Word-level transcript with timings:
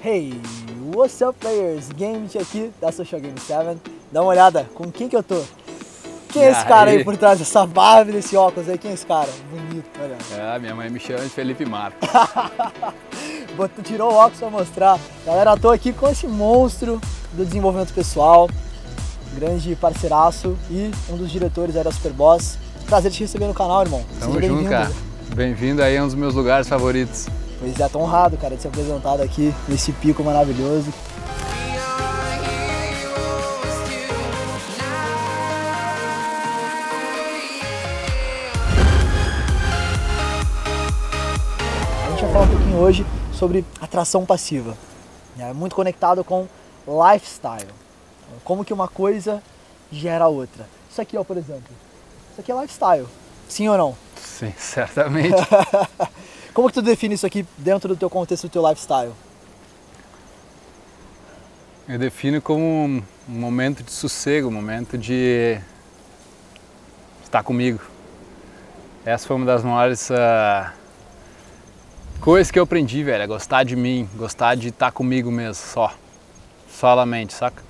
Hey, 0.00 0.32
what's 0.94 1.20
up 1.22 1.36
players? 1.40 1.88
Game 1.88 2.28
aqui 2.40 2.70
da 2.80 2.92
Social 2.92 3.20
Game 3.20 3.38
7. 3.38 3.80
Dá 4.12 4.22
uma 4.22 4.30
olhada 4.30 4.64
com 4.72 4.92
quem 4.92 5.08
que 5.08 5.16
eu 5.16 5.24
tô. 5.24 5.42
Quem 6.28 6.44
é 6.44 6.50
esse 6.52 6.64
cara 6.66 6.92
aí 6.92 7.02
por 7.02 7.16
trás 7.16 7.40
dessa 7.40 7.66
barba 7.66 8.12
desse 8.12 8.36
óculos 8.36 8.68
aí? 8.68 8.78
Quem 8.78 8.92
é 8.92 8.94
esse 8.94 9.04
cara? 9.04 9.28
Bonito, 9.50 9.88
olha. 10.00 10.16
É, 10.54 10.58
minha 10.60 10.74
mãe 10.74 10.88
me 10.88 11.00
chama 11.00 11.24
de 11.24 11.30
Felipe 11.30 11.64
Marcos. 11.66 12.08
Tirou 13.82 14.12
o 14.12 14.14
óculos 14.14 14.38
pra 14.38 14.50
mostrar. 14.50 15.00
Galera, 15.26 15.50
eu 15.52 15.58
tô 15.58 15.70
aqui 15.70 15.92
com 15.92 16.08
esse 16.08 16.28
monstro 16.28 17.00
do 17.32 17.44
desenvolvimento 17.44 17.92
pessoal, 17.92 18.48
grande 19.34 19.74
parceiraço 19.74 20.56
e 20.70 20.92
um 21.10 21.16
dos 21.16 21.28
diretores 21.28 21.74
aí 21.74 21.82
da 21.82 21.90
Superboss. 21.90 22.56
Prazer 22.86 23.10
te 23.10 23.20
receber 23.20 23.46
no 23.46 23.54
canal, 23.54 23.82
irmão. 23.82 24.04
Tamo 24.20 24.40
junto, 24.40 24.70
cara. 24.70 24.92
Bem-vindo 25.34 25.82
aí 25.82 25.96
a 25.98 26.04
um 26.04 26.06
dos 26.06 26.14
meus 26.14 26.34
lugares 26.34 26.68
favoritos. 26.68 27.26
Pois 27.58 27.80
é, 27.80 27.88
tô 27.88 27.98
honrado, 27.98 28.36
cara, 28.36 28.54
de 28.54 28.62
ser 28.62 28.68
apresentado 28.68 29.20
aqui 29.20 29.52
nesse 29.66 29.90
pico 29.92 30.22
maravilhoso. 30.22 30.92
A 42.06 42.10
gente 42.10 42.22
vai 42.22 42.32
falar 42.32 42.44
um 42.44 42.48
pouquinho 42.48 42.78
hoje 42.78 43.04
sobre 43.32 43.64
atração 43.80 44.24
passiva. 44.24 44.76
É 45.36 45.52
muito 45.52 45.74
conectado 45.74 46.22
com 46.22 46.46
lifestyle. 46.86 47.68
Como 48.44 48.64
que 48.64 48.72
uma 48.72 48.86
coisa 48.86 49.42
gera 49.90 50.28
outra. 50.28 50.68
Isso 50.90 51.00
aqui, 51.00 51.16
ó, 51.16 51.24
por 51.24 51.36
exemplo. 51.36 51.74
Isso 52.32 52.40
aqui 52.40 52.52
é 52.52 52.60
lifestyle. 52.60 53.06
Sim 53.48 53.68
ou 53.68 53.76
não? 53.76 53.96
Sim, 54.16 54.52
certamente. 54.56 55.34
Como 56.58 56.66
que 56.66 56.74
tu 56.74 56.82
define 56.82 57.14
isso 57.14 57.24
aqui 57.24 57.46
dentro 57.56 57.88
do 57.88 57.96
teu 57.96 58.10
contexto 58.10 58.48
do 58.48 58.50
teu 58.50 58.68
lifestyle? 58.68 59.12
Eu 61.88 62.00
defino 62.00 62.42
como 62.42 62.64
um 62.64 63.02
momento 63.28 63.84
de 63.84 63.92
sossego, 63.92 64.48
um 64.48 64.50
momento 64.50 64.98
de 64.98 65.60
estar 67.22 67.44
comigo. 67.44 67.78
Essa 69.04 69.28
foi 69.28 69.36
uma 69.36 69.46
das 69.46 69.62
maiores 69.62 70.10
ah, 70.10 70.74
coisas 72.20 72.50
que 72.50 72.58
eu 72.58 72.64
aprendi, 72.64 73.04
velho. 73.04 73.22
É 73.22 73.26
gostar 73.28 73.62
de 73.62 73.76
mim, 73.76 74.10
gostar 74.16 74.56
de 74.56 74.70
estar 74.70 74.90
comigo 74.90 75.30
mesmo, 75.30 75.62
só. 75.64 75.94
Solamente, 76.68 77.34
saca? 77.34 77.62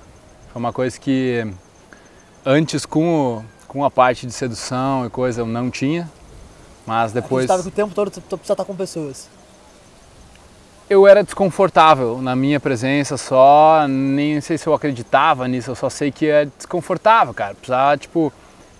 Foi 0.51 0.59
uma 0.59 0.73
coisa 0.73 0.99
que 0.99 1.45
antes 2.43 2.87
com, 2.87 3.37
o- 3.37 3.45
com 3.67 3.85
a 3.85 3.91
parte 3.91 4.25
de 4.25 4.33
sedução 4.33 5.05
e 5.05 5.11
coisa 5.11 5.41
eu 5.41 5.45
não 5.45 5.69
tinha, 5.69 6.09
mas 6.89 7.11
depois 7.11 7.45
Acreditava 7.45 7.61
que 7.61 7.67
o 7.67 7.71
tempo 7.71 7.93
todo 7.93 8.09
tu, 8.09 8.19
tu 8.19 8.35
precisa 8.35 8.53
estar 8.53 8.65
com 8.65 8.75
pessoas. 8.75 9.29
eu 10.89 11.05
era 11.05 11.23
desconfortável 11.23 12.19
na 12.19 12.35
minha 12.35 12.59
presença 12.59 13.15
só, 13.15 13.85
nem 13.87 14.41
sei 14.41 14.57
se 14.57 14.65
eu 14.65 14.73
acreditava 14.73 15.47
nisso, 15.47 15.69
eu 15.69 15.75
só 15.75 15.87
sei 15.87 16.11
que 16.11 16.25
é 16.27 16.45
desconfortável, 16.45 17.31
cara. 17.31 17.53
Precisava, 17.53 17.95
tipo, 17.95 18.33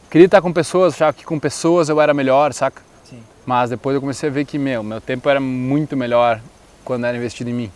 queria 0.09 0.25
estar 0.25 0.41
com 0.41 0.51
pessoas, 0.51 0.95
achava 0.95 1.13
que 1.13 1.23
com 1.23 1.39
pessoas 1.39 1.87
eu 1.87 2.01
era 2.01 2.11
melhor, 2.11 2.51
saca? 2.51 2.81
Sim. 3.07 3.21
Mas 3.45 3.69
depois 3.69 3.93
eu 3.93 4.01
comecei 4.01 4.27
a 4.27 4.31
ver 4.31 4.43
que, 4.43 4.57
meu, 4.57 4.81
meu 4.81 4.99
tempo 4.99 5.29
era 5.29 5.39
muito 5.39 5.95
melhor 5.95 6.41
quando 6.83 7.05
era 7.05 7.15
investido 7.15 7.51
em 7.51 7.53
mim. 7.53 7.71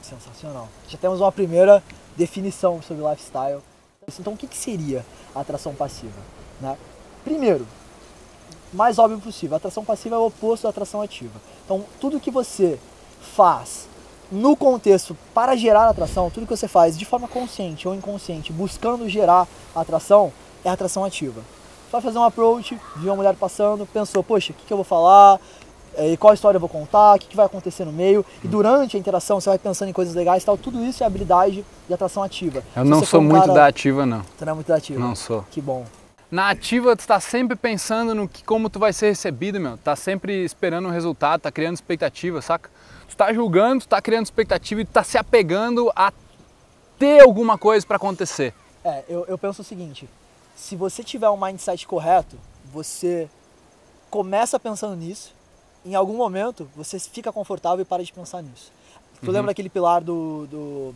Sensacional. 0.00 0.68
Já 0.86 0.96
temos 0.96 1.20
uma 1.20 1.32
primeira 1.32 1.82
definição 2.16 2.80
sobre 2.82 3.04
lifestyle. 3.04 3.58
Então, 4.20 4.34
o 4.34 4.36
que, 4.36 4.46
que 4.46 4.56
seria 4.56 5.04
a 5.34 5.40
atração 5.40 5.74
passiva? 5.74 6.20
né? 6.60 6.76
Primeiro, 7.24 7.66
mais 8.72 8.98
óbvio 8.98 9.18
possível, 9.18 9.54
a 9.54 9.58
atração 9.58 9.84
passiva 9.84 10.16
é 10.16 10.18
o 10.18 10.26
oposto 10.26 10.64
da 10.64 10.70
atração 10.70 11.00
ativa. 11.00 11.40
Então, 11.64 11.84
tudo 12.00 12.20
que 12.20 12.30
você 12.30 12.78
faz 13.34 13.88
no 14.30 14.56
contexto 14.56 15.16
para 15.32 15.56
gerar 15.56 15.88
atração, 15.88 16.30
tudo 16.30 16.46
que 16.46 16.56
você 16.56 16.68
faz 16.68 16.98
de 16.98 17.04
forma 17.04 17.26
consciente 17.26 17.88
ou 17.88 17.94
inconsciente, 17.94 18.52
buscando 18.52 19.08
gerar 19.08 19.46
atração, 19.74 20.32
é 20.64 20.70
atração 20.70 21.04
ativa. 21.04 21.40
Você 21.86 21.92
vai 21.92 22.00
fazer 22.02 22.18
um 22.18 22.24
approach, 22.24 22.78
viu 22.96 23.10
uma 23.10 23.16
mulher 23.16 23.34
passando, 23.34 23.86
pensou, 23.86 24.22
poxa, 24.22 24.52
o 24.52 24.54
que, 24.54 24.66
que 24.66 24.72
eu 24.72 24.76
vou 24.76 24.84
falar? 24.84 25.40
Eh, 25.96 26.16
qual 26.18 26.34
história 26.34 26.56
eu 26.56 26.60
vou 26.60 26.68
contar, 26.68 27.16
o 27.16 27.18
que, 27.18 27.34
vai 27.34 27.46
acontecer 27.46 27.84
no 27.84 27.92
meio. 27.92 28.24
E 28.44 28.46
durante 28.46 28.96
a 28.96 29.00
interação 29.00 29.40
você 29.40 29.48
vai 29.48 29.58
pensando 29.58 29.88
em 29.88 29.92
coisas 29.92 30.14
legais 30.14 30.42
e 30.42 30.46
tal. 30.46 30.58
Tudo 30.58 30.84
isso 30.84 31.02
é 31.02 31.06
habilidade 31.06 31.64
de 31.88 31.94
atração 31.94 32.22
ativa. 32.22 32.62
Eu 32.76 32.84
não 32.84 33.02
sou 33.02 33.20
um 33.20 33.24
muito 33.24 33.40
cara- 33.40 33.54
da 33.54 33.66
ativa, 33.66 34.04
não. 34.04 34.22
Você 34.36 34.44
não 34.44 34.52
é 34.52 34.54
muito 34.54 34.68
da 34.68 34.76
ativa? 34.76 35.00
Não 35.00 35.14
sou. 35.16 35.44
Que 35.50 35.60
bom. 35.60 35.84
Na 36.30 36.50
ativa, 36.50 36.94
tu 36.94 37.06
tá 37.06 37.18
sempre 37.20 37.56
pensando 37.56 38.14
no 38.14 38.28
que, 38.28 38.44
como 38.44 38.68
tu 38.68 38.78
vai 38.78 38.92
ser 38.92 39.08
recebido, 39.08 39.58
meu. 39.58 39.78
Tá 39.78 39.96
sempre 39.96 40.44
esperando 40.44 40.86
um 40.86 40.90
resultado, 40.90 41.40
tá 41.40 41.50
criando 41.50 41.74
expectativa, 41.74 42.42
saca? 42.42 42.70
Tu 43.08 43.16
tá 43.16 43.32
julgando, 43.32 43.84
tu 43.84 43.88
tá 43.88 44.02
criando 44.02 44.26
expectativa 44.26 44.82
e 44.82 44.84
tu 44.84 44.92
tá 44.92 45.02
se 45.02 45.16
apegando 45.16 45.90
a 45.96 46.12
ter 46.98 47.22
alguma 47.22 47.56
coisa 47.56 47.86
pra 47.86 47.96
acontecer. 47.96 48.52
É, 48.84 49.04
eu, 49.08 49.24
eu 49.26 49.38
penso 49.38 49.62
o 49.62 49.64
seguinte: 49.64 50.06
se 50.54 50.76
você 50.76 51.02
tiver 51.02 51.30
um 51.30 51.36
mindset 51.36 51.86
correto, 51.86 52.36
você 52.70 53.28
começa 54.10 54.60
pensando 54.60 54.96
nisso, 54.96 55.32
em 55.84 55.94
algum 55.94 56.16
momento 56.16 56.68
você 56.76 56.98
fica 56.98 57.32
confortável 57.32 57.80
e 57.80 57.84
para 57.86 58.04
de 58.04 58.12
pensar 58.12 58.42
nisso. 58.42 58.70
Tu 59.22 59.30
lembra 59.30 59.48
daquele 59.48 59.70
pilar 59.70 60.02
do. 60.02 60.46
do 60.46 60.94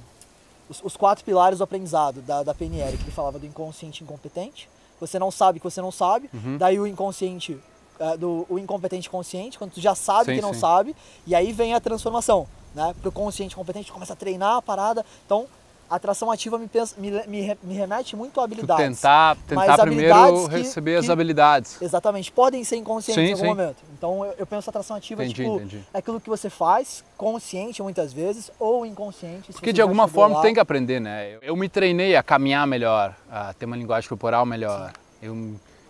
os, 0.69 0.81
os 0.84 0.97
quatro 0.97 1.25
pilares 1.25 1.59
do 1.59 1.64
aprendizado 1.64 2.20
da, 2.20 2.43
da 2.43 2.54
PNL, 2.54 2.97
que 2.97 3.04
ele 3.04 3.10
falava 3.10 3.38
do 3.38 3.47
inconsciente 3.47 4.04
incompetente. 4.04 4.69
Você 5.02 5.18
não 5.18 5.32
sabe 5.32 5.58
que 5.58 5.64
você 5.64 5.80
não 5.82 5.90
sabe, 5.90 6.30
daí 6.58 6.78
o 6.78 6.86
inconsciente. 6.86 7.58
é, 7.98 8.16
do, 8.16 8.46
o 8.48 8.58
incompetente 8.58 9.10
consciente, 9.10 9.58
quando 9.58 9.72
tu 9.72 9.80
já 9.80 9.94
sabe 9.94 10.26
Sim, 10.30 10.36
que 10.36 10.40
não 10.42 10.54
sim. 10.54 10.60
sabe, 10.60 10.96
e 11.26 11.34
aí 11.34 11.52
vem 11.52 11.74
a 11.74 11.80
transformação, 11.80 12.46
né? 12.74 12.94
Pro 13.02 13.12
consciente 13.12 13.54
competente, 13.54 13.88
tu 13.88 13.92
começa 13.92 14.12
a 14.12 14.16
treinar 14.16 14.56
a 14.56 14.62
parada. 14.62 15.04
Então, 15.26 15.46
a 15.92 15.97
atração 15.97 16.30
ativa 16.30 16.56
me, 16.58 16.66
pensa, 16.66 16.94
me, 16.98 17.10
me, 17.26 17.58
me 17.62 17.75
remete 17.75 18.16
muito 18.16 18.41
a 18.41 18.44
Tu 18.44 18.44
habilidades. 18.47 18.97
tentar, 18.98 19.36
Mas 19.36 19.66
tentar 19.66 19.82
primeiro 19.82 20.14
habilidades 20.14 20.48
que- 20.48 20.54
receber 20.56 20.97
as 20.97 21.10
habilidades. 21.10 21.82
Exatamente, 21.82 22.32
podem 22.32 22.64
ser 22.64 22.76
inconscientes 22.76 23.22
Sim, 23.22 23.28
em 23.28 23.32
algum 23.32 23.42
sim. 23.42 23.48
momento. 23.62 23.76
Então 23.92 24.25
eu, 24.25 24.34
eu 24.38 24.47
penso 24.47 24.70
atração 24.70 24.97
ativa 24.97 25.22
Entendi, 25.22 25.42
tipo 25.42 25.56
entendi. 25.56 25.84
é 25.92 25.98
aquilo 25.98 26.19
que 26.19 26.31
você 26.31 26.48
faz, 26.48 27.04
consciente 27.14 27.82
muitas 27.82 28.10
vezes, 28.10 28.50
ou 28.58 28.86
inconsciente. 28.86 29.52
Porque 29.52 29.70
de 29.70 29.82
alguma 29.82 30.08
forma 30.08 30.36
lá. 30.36 30.41
tu 30.41 30.44
tem 30.44 30.54
que 30.54 30.60
aprender, 30.60 30.98
né? 30.98 31.36
Eu 31.42 31.54
me 31.54 31.69
treinei 31.69 32.16
a 32.16 32.22
caminhar 32.22 32.66
melhor, 32.66 33.14
a 33.31 33.52
ter 33.52 33.66
uma 33.66 33.76
linguagem 33.76 34.08
corporal 34.08 34.47
melhor. 34.47 34.94
Eu, 35.20 35.34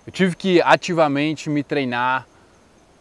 eu 0.05 0.12
tive 0.12 0.35
que 0.35 0.61
ativamente 0.62 1.49
me 1.49 1.62
treinar 1.62 2.27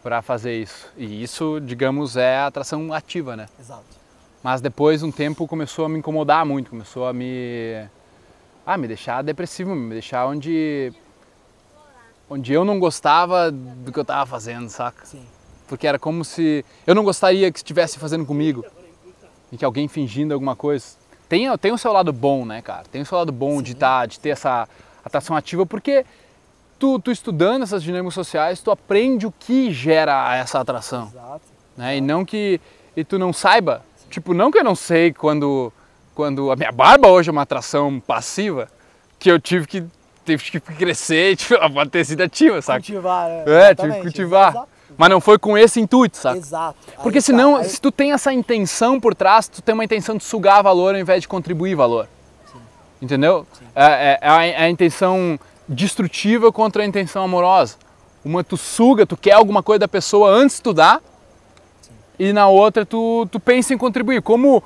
para 0.03 0.21
fazer 0.21 0.61
isso. 0.61 0.87
E 0.95 1.23
isso, 1.23 1.59
digamos, 1.61 2.15
é 2.15 2.37
a 2.37 2.45
atração 2.45 2.93
ativa, 2.93 3.35
né? 3.35 3.47
Exato. 3.59 4.00
Mas 4.43 4.61
depois 4.61 5.03
um 5.03 5.11
tempo 5.11 5.47
começou 5.47 5.85
a 5.85 5.89
me 5.89 5.99
incomodar 5.99 6.45
muito, 6.45 6.71
começou 6.71 7.07
a 7.07 7.13
me 7.13 7.85
ah, 8.65 8.77
me 8.77 8.87
deixar 8.87 9.21
depressivo, 9.21 9.75
me 9.75 9.93
deixar 9.93 10.25
onde 10.25 10.91
onde 12.29 12.53
eu 12.53 12.63
não 12.63 12.79
gostava 12.79 13.51
do 13.51 13.91
que 13.91 13.99
eu 13.99 14.05
tava 14.05 14.25
fazendo, 14.25 14.69
saca? 14.69 15.05
Sim. 15.05 15.25
Porque 15.67 15.85
era 15.85 15.99
como 15.99 16.23
se 16.23 16.65
eu 16.87 16.95
não 16.95 17.03
gostaria 17.03 17.51
que 17.51 17.59
estivesse 17.59 17.99
fazendo 17.99 18.25
comigo 18.25 18.65
e 19.51 19.57
que 19.57 19.65
alguém 19.65 19.87
fingindo 19.87 20.33
alguma 20.33 20.55
coisa. 20.55 20.85
Tem, 21.27 21.57
tem 21.57 21.71
o 21.71 21.77
seu 21.77 21.91
lado 21.91 22.11
bom, 22.11 22.45
né, 22.45 22.61
cara? 22.61 22.83
Tem 22.91 23.01
o 23.01 23.05
seu 23.05 23.17
lado 23.17 23.31
bom 23.31 23.61
de, 23.61 23.75
tá, 23.75 24.05
de 24.05 24.19
ter 24.19 24.29
essa 24.29 24.67
atração 25.03 25.35
ativa, 25.35 25.65
porque 25.65 26.05
tu, 26.79 26.99
tu 26.99 27.11
estudando 27.11 27.63
essas 27.63 27.83
dinâmicas 27.83 28.13
sociais, 28.13 28.61
tu 28.61 28.71
aprende 28.71 29.27
o 29.27 29.31
que 29.31 29.71
gera 29.71 30.35
essa 30.35 30.59
atração 30.59 31.07
Exato. 31.07 31.41
né? 31.77 31.97
E 31.97 32.01
não 32.01 32.25
que 32.25 32.59
e 32.95 33.03
tu 33.03 33.17
não 33.17 33.31
saiba, 33.31 33.81
tipo, 34.11 34.33
não 34.33 34.51
que 34.51 34.59
eu 34.59 34.63
não 34.63 34.75
sei 34.75 35.11
quando 35.13 35.71
quando 36.13 36.51
a 36.51 36.55
minha 36.55 36.71
barba 36.71 37.07
hoje 37.07 37.29
é 37.29 37.31
uma 37.31 37.41
atração 37.41 37.99
passiva, 37.99 38.67
que 39.17 39.31
eu 39.31 39.39
tive 39.39 39.65
que 39.65 39.83
tive 40.25 40.43
que 40.43 40.59
crescer, 40.59 41.35
tipo, 41.37 41.55
ela 41.55 41.69
pode 41.69 41.89
ter 41.89 42.05
sido 42.05 42.21
ativa, 42.21 42.61
sabe? 42.61 42.85
Cultivar, 42.85 43.27
né? 43.27 43.43
É, 43.47 43.73
tive 43.75 43.93
que 43.95 44.01
cultivar. 44.01 44.67
Mas 44.97 45.09
não 45.09 45.21
foi 45.21 45.39
com 45.39 45.57
esse 45.57 45.79
intuito, 45.79 46.17
sabe? 46.17 46.37
Exato. 46.39 46.77
Porque 47.01 47.17
Aí 47.17 47.21
tá, 47.23 47.25
senão, 47.25 47.55
aí- 47.55 47.63
se 47.65 47.79
tu 47.79 47.91
tem 47.91 48.11
essa 48.11 48.31
intenção 48.33 48.99
por 48.99 49.15
trás, 49.15 49.47
tu 49.47 49.61
tem 49.61 49.73
uma 49.73 49.85
intenção 49.85 50.17
de 50.17 50.23
sugar 50.23 50.61
valor 50.61 50.93
ao 50.93 50.99
invés 51.01 51.21
de 51.21 51.27
contribuir 51.29 51.75
valor. 51.75 52.07
Entendeu? 53.01 53.47
É, 53.73 53.85
é- 53.85 54.19
é 54.21 54.29
a, 54.29 54.45
é 54.45 54.63
a 54.65 54.69
intenção 54.69 55.39
destrutiva 55.67 56.51
contra 56.51 56.83
a 56.83 56.85
intenção 56.85 57.23
amorosa. 57.23 57.77
Uma 58.23 58.43
tu 58.43 58.57
suga, 58.57 59.05
tu 59.05 59.17
quer 59.17 59.31
alguma 59.31 59.63
coisa 59.63 59.79
da 59.79 59.87
pessoa 59.87 60.29
antes 60.29 60.59
tu 60.59 60.73
dá, 60.73 60.99
e 62.21 62.31
na 62.31 62.47
outra 62.47 62.85
tu, 62.85 63.27
tu 63.31 63.39
pensa 63.39 63.73
em 63.73 63.77
contribuir. 63.79 64.21
Como, 64.21 64.61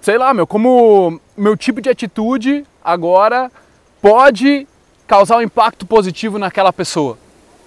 sei 0.00 0.16
lá, 0.16 0.32
meu, 0.32 0.46
como 0.46 1.20
meu 1.36 1.54
tipo 1.58 1.78
de 1.82 1.90
atitude 1.90 2.64
agora 2.82 3.52
pode 4.00 4.66
causar 5.06 5.36
um 5.36 5.42
impacto 5.42 5.84
positivo 5.84 6.38
naquela 6.38 6.72
pessoa. 6.72 7.18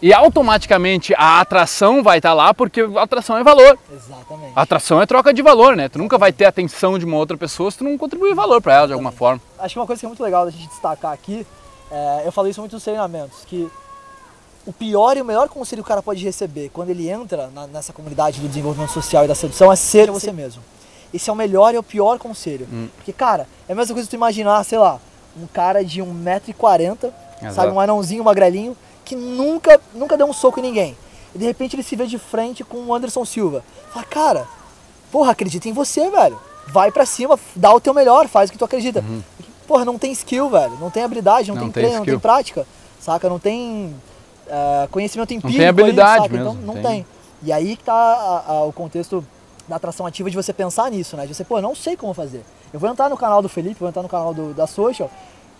E 0.01 0.12
automaticamente 0.12 1.13
a 1.16 1.42
atração 1.42 2.01
vai 2.01 2.18
estar 2.18 2.33
lá 2.33 2.56
porque 2.56 2.81
atração 2.98 3.38
é 3.38 3.44
valor. 3.44 3.78
Exatamente. 3.94 4.54
A 4.56 4.63
atração 4.63 5.00
é 5.00 5.06
troca 5.06 5.31
de 5.31 5.44
valor, 5.44 5.75
né? 5.75 5.88
Tu 5.88 6.00
nunca 6.00 6.18
vai 6.18 6.33
ter 6.33 6.45
a 6.45 6.50
atenção 6.50 6.98
de 6.98 7.06
uma 7.06 7.18
outra 7.18 7.38
pessoa 7.38 7.69
se 7.69 7.78
tu 7.78 7.83
não 7.83 7.95
contribuir 8.00 8.33
valor 8.33 8.60
para 8.63 8.74
ela 8.74 8.88
de 8.88 8.94
alguma 8.94 9.12
forma. 9.12 9.39
Acho 9.60 9.75
que 9.75 9.80
uma 9.80 9.86
coisa 9.86 10.00
que 10.00 10.07
é 10.07 10.10
muito 10.10 10.24
legal 10.24 10.44
da 10.44 10.50
gente 10.50 10.68
destacar 10.69 11.12
aqui, 11.12 11.45
é, 11.92 12.24
eu 12.25 12.31
falei 12.31 12.50
isso 12.50 12.62
muito 12.62 12.74
nos 12.74 12.83
treinamentos, 12.83 13.45
que 13.45 13.69
o 14.65 14.71
pior 14.73 15.17
e 15.17 15.21
o 15.21 15.25
melhor 15.25 15.49
conselho 15.49 15.81
que 15.83 15.87
o 15.87 15.89
cara 15.89 16.01
pode 16.03 16.23
receber 16.23 16.69
quando 16.73 16.89
ele 16.89 17.09
entra 17.09 17.47
na- 17.53 17.67
nessa 17.67 17.91
comunidade 17.91 18.39
do 18.39 18.47
desenvolvimento 18.47 18.91
social 18.91 19.25
e 19.25 19.27
da 19.27 19.35
sedução 19.35 19.71
é 19.71 19.75
ser 19.75 20.09
você 20.11 20.31
mesmo. 20.31 20.61
esse 21.13 21.29
é 21.29 21.33
o 21.33 21.35
melhor 21.35 21.73
e 21.73 21.77
o 21.77 21.83
pior 21.83 22.17
conselho. 22.19 22.67
Hum. 22.71 22.87
Porque, 22.95 23.11
cara, 23.11 23.47
é 23.67 23.73
a 23.73 23.75
mesma 23.75 23.93
coisa 23.93 24.07
que 24.07 24.11
tu 24.11 24.15
imaginar, 24.15 24.63
sei 24.63 24.77
lá, 24.77 24.99
um 25.35 25.45
cara 25.47 25.83
de 25.83 26.01
1,40m, 26.01 27.11
sabe, 27.53 27.71
um 27.71 27.79
anãozinho 27.79 28.23
magrelinho, 28.23 28.77
que 29.03 29.15
nunca, 29.15 29.79
nunca 29.93 30.15
deu 30.15 30.25
um 30.27 30.33
soco 30.33 30.59
em 30.59 30.63
ninguém. 30.63 30.97
E 31.35 31.37
de 31.39 31.45
repente 31.45 31.75
ele 31.75 31.83
se 31.83 31.95
vê 31.95 32.05
de 32.05 32.17
frente 32.17 32.63
com 32.63 32.77
o 32.77 32.93
Anderson 32.95 33.25
Silva. 33.25 33.63
Fala, 33.91 34.05
cara, 34.05 34.47
porra, 35.11 35.31
acredita 35.31 35.67
em 35.67 35.73
você, 35.73 36.09
velho. 36.09 36.39
Vai 36.67 36.91
pra 36.91 37.05
cima, 37.05 37.37
dá 37.55 37.73
o 37.73 37.79
teu 37.81 37.93
melhor, 37.93 38.27
faz 38.27 38.49
o 38.49 38.53
que 38.53 38.59
tu 38.59 38.65
acredita. 38.65 39.01
Porque, 39.37 39.51
Porra, 39.67 39.85
não 39.85 39.97
tem 39.97 40.11
skill, 40.11 40.49
velho. 40.49 40.77
Não 40.81 40.89
tem 40.89 41.03
habilidade, 41.03 41.47
não, 41.47 41.55
Não 41.55 41.63
tem 41.63 41.71
tem 41.71 41.83
treino, 41.83 41.97
não 41.99 42.05
tem 42.05 42.13
skill. 42.13 42.19
prática. 42.19 42.67
Saca? 42.99 43.29
Não 43.29 43.39
tem 43.39 43.95
eh, 44.51 44.88
conhecimento 44.92 45.33
empírico. 45.33 45.51
tem 45.57 45.62
aí, 45.65 45.69
habilidade? 45.69 46.25
Então, 46.25 46.53
mesmo, 46.53 46.62
não 46.68 46.74
tem. 46.75 46.83
tem. 46.83 47.06
E 47.44 47.51
aí 47.51 47.75
que 47.75 47.83
tá 47.83 47.94
a- 47.94 48.44
a- 48.53 48.63
o 48.65 48.74
contexto 48.74 49.25
da 49.68 49.77
atração 49.77 50.06
ativa 50.06 50.30
de 50.30 50.36
você 50.36 50.51
pensar 50.53 50.92
nisso, 50.92 51.15
né? 51.18 51.25
De 51.25 51.33
você, 51.33 51.44
pô, 51.44 51.57
eu 51.57 51.62
não 51.62 51.74
sei 51.74 51.95
como 51.95 52.13
fazer. 52.13 52.44
Eu 52.74 52.80
vou 52.80 52.89
entrar 52.89 53.09
no 53.09 53.18
canal 53.18 53.42
do 53.42 53.50
Felipe, 53.50 53.77
vou 53.80 53.89
entrar 53.89 54.03
no 54.03 54.09
canal 54.09 54.33
do, 54.33 54.53
da 54.53 54.68
Social 54.68 55.09